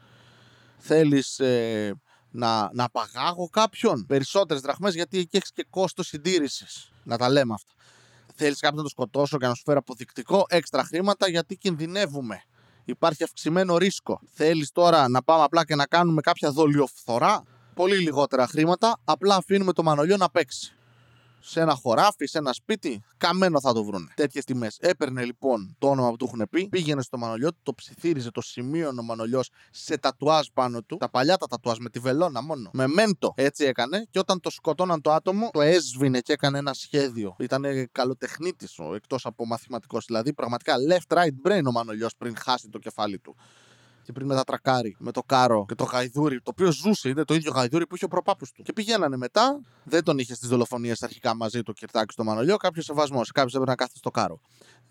θέλεις 0.80 1.38
ε, 1.38 1.94
να, 2.30 2.70
να 2.72 2.88
παγάγω 2.90 3.48
κάποιον; 3.48 4.06
Περισσότερες 4.06 4.62
δραχμές 4.62 4.94
γιατί 4.94 5.18
εκεί 5.18 5.36
έχεις 5.36 5.52
και 5.52 5.66
κόστος 5.70 6.06
συντήρησης. 6.06 6.90
Να 7.02 7.18
τα 7.18 7.28
λέμε 7.28 7.54
αυτά. 7.54 7.72
Θέλεις 8.34 8.60
κάποιον 8.60 8.76
να 8.78 8.82
το 8.82 8.88
σκοτώσω 8.88 9.38
και 9.38 9.46
να 9.46 9.54
σου 9.54 9.62
φέρω 9.64 9.78
αποδεικτικό 9.78 10.44
έξτρα 10.48 10.84
χρήματα 10.84 11.28
γιατί 11.28 11.56
κινδυνεύουμε. 11.56 12.42
Υπάρχει 12.84 13.22
αυξημένο 13.22 13.76
ρίσκο. 13.76 14.20
Θέλεις 14.32 14.72
τώρα 14.72 15.08
να 15.08 15.22
πάμε 15.22 15.44
απλά 15.44 15.64
και 15.64 15.74
να 15.74 15.86
κάνουμε 15.86 16.20
κάποια 16.20 16.50
δολιοφθορά; 16.50 17.42
Πολύ 17.74 17.96
λιγότερα 17.98 18.46
χρήματα. 18.46 19.00
Απλά 19.04 19.36
αφήνουμε 19.36 19.72
το 19.72 19.82
μανολιό 19.82 20.16
να 20.16 20.30
παίξει 20.30 20.74
σε 21.40 21.60
ένα 21.60 21.74
χωράφι, 21.74 22.26
σε 22.26 22.38
ένα 22.38 22.52
σπίτι, 22.52 23.02
καμένο 23.16 23.60
θα 23.60 23.72
το 23.72 23.84
βρουν. 23.84 24.10
Τέτοιες 24.14 24.44
τιμές. 24.44 24.76
Έπαιρνε 24.80 25.24
λοιπόν 25.24 25.76
το 25.78 25.88
όνομα 25.88 26.10
που 26.10 26.16
του 26.16 26.24
έχουν 26.24 26.46
πει, 26.50 26.68
πήγαινε 26.68 27.02
στο 27.02 27.18
μανολιό, 27.18 27.50
το 27.62 27.74
ψιθύριζε, 27.74 28.30
το 28.30 28.40
σημείωνε 28.40 29.00
ο 29.00 29.02
μανολιός 29.02 29.50
σε 29.70 29.98
τατουάζ 29.98 30.46
πάνω 30.54 30.82
του. 30.82 30.96
Τα 30.96 31.10
παλιά 31.10 31.36
τα 31.36 31.46
τατουάζ 31.46 31.76
με 31.78 31.90
τη 31.90 31.98
βελόνα 31.98 32.42
μόνο. 32.42 32.70
Με 32.72 32.86
μέντο. 32.86 33.32
Έτσι 33.36 33.64
έκανε 33.64 34.06
και 34.10 34.18
όταν 34.18 34.40
το 34.40 34.50
σκοτώναν 34.50 35.00
το 35.00 35.12
άτομο, 35.12 35.50
το 35.52 35.60
έσβηνε 35.60 36.20
και 36.20 36.32
έκανε 36.32 36.58
ένα 36.58 36.72
σχέδιο. 36.72 37.36
Ήταν 37.38 37.64
καλοτεχνίτης 37.92 38.78
εκτός 38.94 39.26
από 39.26 39.46
μαθηματικός. 39.46 40.04
Δηλαδή 40.04 40.32
πραγματικά 40.32 40.74
left 40.90 41.16
right 41.16 41.48
brain 41.48 41.62
ο 41.66 41.70
μανολιός 41.70 42.16
πριν 42.16 42.36
χάσει 42.36 42.68
το 42.68 42.78
κεφάλι 42.78 43.18
του 43.18 43.36
και 44.02 44.12
πριν 44.12 44.26
μετά 44.26 44.44
τρακάρει 44.44 44.96
με 44.98 45.12
το 45.12 45.22
κάρο 45.22 45.64
και 45.68 45.74
το 45.74 45.84
γαϊδούρι, 45.84 46.36
το 46.36 46.50
οποίο 46.50 46.72
ζούσε, 46.72 47.08
είναι 47.08 47.24
το 47.24 47.34
ίδιο 47.34 47.52
γαϊδούρι 47.52 47.86
που 47.86 47.94
είχε 47.94 48.04
ο 48.04 48.08
προπάπους 48.08 48.52
του. 48.52 48.62
Και 48.62 48.72
πηγαίνανε 48.72 49.16
μετά, 49.16 49.60
δεν 49.84 50.04
τον 50.04 50.18
είχε 50.18 50.34
στις 50.34 50.48
δολοφονίες 50.48 51.02
αρχικά 51.02 51.36
μαζί 51.36 51.62
του 51.62 51.72
Κυρτάκη 51.72 52.12
στο 52.12 52.24
Μανολιό, 52.24 52.56
κάποιος 52.56 52.84
σεβασμός, 52.84 53.30
κάποιος 53.30 53.52
έπρεπε 53.52 53.70
να 53.70 53.76
κάθεται 53.76 53.98
στο 53.98 54.10
κάρο. 54.10 54.40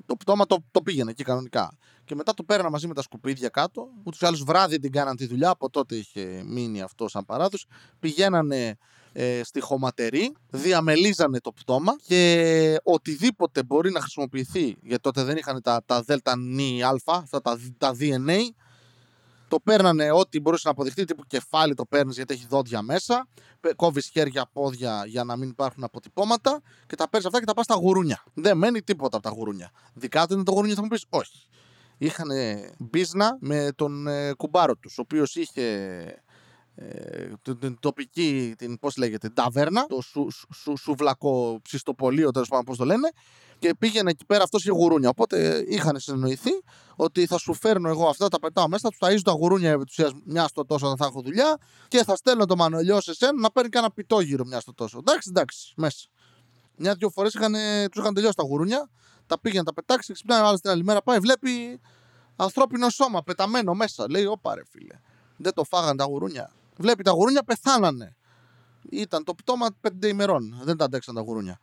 Το 0.05 0.15
πτώμα 0.15 0.45
το, 0.45 0.57
το 0.71 0.81
πήγαινε 0.81 1.11
εκεί 1.11 1.23
κανονικά. 1.23 1.77
Και 2.03 2.15
μετά 2.15 2.33
το 2.33 2.43
πέρανα 2.43 2.69
μαζί 2.69 2.87
με 2.87 2.93
τα 2.93 3.01
σκουπίδια 3.01 3.49
κάτω. 3.49 3.87
Ούτως 4.03 4.21
ή 4.21 4.25
άλλως 4.25 4.43
βράδυ 4.43 4.79
την 4.79 4.91
κάναν 4.91 5.15
τη 5.15 5.27
δουλειά, 5.27 5.49
από 5.49 5.69
τότε 5.69 5.95
είχε 5.95 6.43
μείνει 6.45 6.81
αυτό 6.81 7.07
σαν 7.07 7.25
παράδοση. 7.25 7.65
Πηγαίνανε 7.99 8.77
ε, 9.13 9.41
στη 9.43 9.59
χωματερή, 9.59 10.31
διαμελίζανε 10.49 11.39
το 11.39 11.51
πτώμα 11.51 11.95
και 12.07 12.79
οτιδήποτε 12.83 13.63
μπορεί 13.63 13.91
να 13.91 13.99
χρησιμοποιηθεί, 13.99 14.75
γιατί 14.81 15.01
τότε 15.01 15.23
δεν 15.23 15.37
είχαν 15.37 15.61
τα, 15.61 15.81
τα 15.85 16.01
ΔΝΑ, 16.01 16.89
αυτά 17.05 17.41
τα, 17.41 17.57
τα 17.77 17.95
DNA, 17.99 18.39
το 19.49 19.59
παίρνανε 19.59 20.11
ό,τι 20.11 20.39
μπορούσε 20.39 20.61
να 20.65 20.71
αποδειχτεί, 20.71 21.05
τύπου 21.05 21.23
κεφάλι 21.27 21.73
το 21.73 21.85
παίρνεις 21.85 22.15
γιατί 22.15 22.33
έχει 22.33 22.45
δόντια 22.49 22.81
μέσα. 22.81 23.27
Κόβεις 23.75 24.09
χέρια, 24.09 24.49
πόδια 24.53 25.03
για 25.05 25.23
να 25.23 25.35
μην 25.35 25.49
υπάρχουν 25.49 25.83
αποτυπώματα 25.83 26.61
και 26.87 26.95
τα 26.95 27.09
παίρνεις 27.09 27.27
αυτά 27.27 27.39
και 27.39 27.45
τα 27.45 27.53
πας 27.53 27.65
στα 27.65 27.75
γουρούνια. 27.75 28.23
Δεν 28.33 28.57
μένει 28.57 28.81
τίποτα 28.81 29.17
από 29.17 29.29
τα 29.29 29.35
γουρούνια. 29.35 29.71
Δικά 29.93 30.27
του 30.27 30.33
είναι 30.33 30.43
το 30.43 30.51
γουρούνια, 30.51 30.75
θα 30.75 30.81
μου 30.81 30.87
πεις 30.87 31.05
όχι. 31.09 31.47
Είχαν 31.97 32.29
μπίζνα 32.77 33.37
με 33.39 33.69
τον 33.75 34.07
ε, 34.07 34.33
κουμπάρο 34.33 34.75
τους, 34.75 34.97
ο 34.97 35.01
οποίος 35.01 35.35
είχε 35.35 35.63
ε, 36.81 37.53
την 37.59 37.79
τοπική, 37.79 38.53
την, 38.57 38.79
πώς 38.79 38.97
λέγεται, 38.97 39.29
ταβέρνα, 39.29 39.85
το 39.85 40.01
σου, 40.01 40.27
σου, 40.53 40.77
σουβλακό 40.77 41.59
ψιστοπολείο, 41.61 42.31
τέλος 42.31 42.47
πάντων, 42.47 42.65
πώς 42.65 42.77
το 42.77 42.85
λένε, 42.85 43.09
και 43.59 43.75
πήγαινε 43.79 44.09
εκεί 44.09 44.25
πέρα 44.25 44.43
αυτός 44.43 44.63
για 44.63 44.73
γουρούνια. 44.73 45.09
Οπότε 45.09 45.65
είχαν 45.67 45.99
συνεννοηθεί 45.99 46.51
ότι 46.95 47.25
θα 47.25 47.37
σου 47.37 47.53
φέρνω 47.53 47.89
εγώ 47.89 48.07
αυτά, 48.07 48.27
τα 48.27 48.39
πετάω 48.39 48.67
μέσα, 48.67 48.89
θα 48.89 49.07
τους 49.07 49.17
ταΐζω 49.17 49.21
τα 49.23 49.31
γουρούνια 49.31 49.71
επί 49.71 49.85
μια 50.25 50.47
στο 50.47 50.65
τόσο 50.65 50.85
όταν 50.85 50.97
θα 50.97 51.05
έχω 51.05 51.21
δουλειά 51.21 51.57
και 51.87 52.03
θα 52.03 52.15
στέλνω 52.15 52.45
το 52.45 52.55
μανολιό 52.55 53.01
σε 53.01 53.13
σένα 53.13 53.39
να 53.39 53.51
παίρνει 53.51 53.69
κανένα 53.69 53.93
πιτόγυρο 53.93 54.45
μια 54.45 54.59
στο 54.59 54.73
τόσο. 54.73 54.97
Εντάξει, 54.97 55.29
εντάξει, 55.29 55.73
μέσα. 55.75 56.07
Μια-δυο 56.75 57.09
φορές 57.09 57.31
τους 57.91 58.01
είχαν 58.01 58.13
τελειώσει 58.13 58.35
τα 58.35 58.43
γουρούνια, 58.43 58.89
τα 59.27 59.39
πήγαινε, 59.39 59.63
τα 59.63 59.73
πετάξει, 59.73 60.13
ξυπνάει 60.13 60.39
άλλος 60.39 60.59
την 60.61 60.69
άλλη 60.69 60.83
μέρα, 60.83 61.01
πάει, 61.01 61.19
βλέπει 61.19 61.79
ανθρώπινο 62.35 62.89
σώμα 62.89 63.23
πεταμένο 63.23 63.73
μέσα. 63.73 64.05
Λέει, 64.09 64.25
Ωπα 64.25 64.55
ρε 64.55 64.61
φίλε. 64.69 64.99
Δεν 65.37 65.53
το 65.53 65.63
φάγαν 65.63 65.97
τα 65.97 66.03
γουρούνια. 66.03 66.51
Βλέπει 66.79 67.03
τα 67.03 67.11
γουρούνια 67.11 67.43
πεθάνανε. 67.43 68.15
Ήταν 68.91 69.23
το 69.23 69.33
πτώμα 69.35 69.67
πέντε 69.81 70.07
ημερών. 70.07 70.59
Δεν 70.63 70.77
τα 70.77 70.85
αντέξαν 70.85 71.15
τα 71.15 71.21
γουρούνια. 71.21 71.59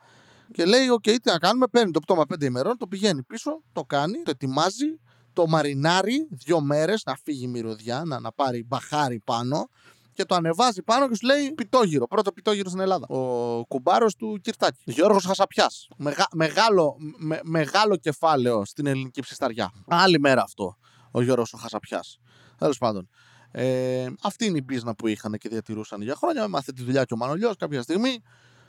Και 0.52 0.64
λέει: 0.64 0.88
Οκ, 0.88 1.02
τι 1.02 1.20
να 1.24 1.38
κάνουμε. 1.38 1.66
Παίρνει 1.66 1.90
το 1.90 2.00
πτώμα 2.00 2.24
πέντε 2.24 2.46
ημερών, 2.46 2.76
το 2.76 2.86
πηγαίνει 2.86 3.22
πίσω, 3.22 3.62
το 3.72 3.82
κάνει, 3.82 4.22
το 4.22 4.30
ετοιμάζει, 4.30 5.00
το 5.32 5.46
μαρινάρει 5.46 6.28
δύο 6.30 6.60
μέρες 6.60 7.02
να 7.06 7.16
φύγει 7.16 7.44
η 7.44 7.48
μυρωδιά, 7.48 8.02
να, 8.06 8.20
να 8.20 8.32
πάρει 8.32 8.64
μπαχάρι 8.64 9.20
πάνω 9.24 9.68
και 10.12 10.24
το 10.24 10.34
ανεβάζει 10.34 10.82
πάνω 10.82 11.08
και 11.08 11.14
σου 11.14 11.26
λέει 11.26 11.52
πιτόγυρο. 11.52 12.06
Πρώτο 12.06 12.32
πιτόγυρο 12.32 12.68
στην 12.68 12.80
Ελλάδα. 12.80 13.06
Ο 13.06 13.64
κουμπάρος 13.66 14.14
του 14.14 14.38
Κυρτάκη. 14.42 14.82
Γιώργος 14.84 15.24
Χασαπιάς. 15.24 15.88
Μεγα, 15.96 16.26
μεγάλο, 16.32 16.96
με, 17.18 17.40
μεγάλο 17.44 17.96
κεφάλαιο 17.96 18.64
στην 18.64 18.86
ελληνική 18.86 19.20
ψησταριά. 19.20 19.72
Άλλη 19.86 20.20
μέρα 20.20 20.42
αυτό 20.42 20.76
ο 21.10 21.22
Γιώργος 21.22 21.54
Χασαπιάς. 21.58 22.18
Τέλος 22.58 22.78
πάντων. 22.78 23.08
Ε, 23.58 24.06
αυτή 24.22 24.44
είναι 24.44 24.58
η 24.58 24.62
πίσνα 24.62 24.94
που 24.94 25.06
είχαν 25.06 25.32
και 25.38 25.48
διατηρούσαν 25.48 26.02
για 26.02 26.14
χρόνια. 26.14 26.48
Μάθε 26.48 26.72
τη 26.72 26.82
δουλειά 26.82 27.04
και 27.04 27.14
ο 27.14 27.16
Μανολιός 27.16 27.56
κάποια 27.56 27.82
στιγμή 27.82 28.22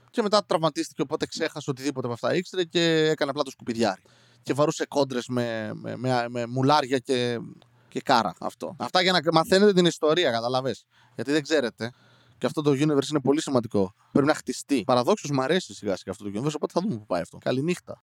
και 0.09 0.21
μετά 0.21 0.45
τραυματίστηκε 0.45 1.01
οπότε 1.01 1.25
ξέχασε 1.25 1.69
οτιδήποτε 1.69 2.05
από 2.05 2.15
αυτά 2.15 2.35
ήξερε 2.35 2.63
και 2.63 3.09
έκανε 3.09 3.31
απλά 3.31 3.43
το 3.43 3.49
σκουπιδιάρι. 3.49 4.01
Και 4.41 4.53
βαρούσε 4.53 4.85
κόντρες 4.85 5.27
με, 5.27 5.71
με, 5.73 5.95
με, 5.95 6.25
με, 6.29 6.45
μουλάρια 6.45 6.97
και, 6.97 7.39
και 7.87 8.01
κάρα 8.01 8.33
αυτό. 8.39 8.75
Αυτά 8.79 9.01
για 9.01 9.11
να 9.11 9.19
μαθαίνετε 9.33 9.73
την 9.73 9.85
ιστορία, 9.85 10.31
καταλαβέ. 10.31 10.75
Γιατί 11.15 11.31
δεν 11.31 11.41
ξέρετε. 11.41 11.91
Και 12.37 12.45
αυτό 12.45 12.61
το 12.61 12.71
universe 12.71 13.09
είναι 13.09 13.21
πολύ 13.21 13.41
σημαντικό. 13.41 13.93
Πρέπει 14.11 14.27
να 14.27 14.33
χτιστεί. 14.33 14.83
Παραδόξως 14.83 15.29
μου 15.29 15.41
αρέσει 15.41 15.73
σιγά 15.73 15.95
σιγά 15.95 16.11
αυτό 16.11 16.23
το 16.23 16.39
universe, 16.39 16.55
οπότε 16.55 16.73
θα 16.73 16.81
δούμε 16.81 16.95
που 16.95 17.05
πάει 17.05 17.21
αυτό. 17.21 17.37
Καληνύχτα. 17.37 18.03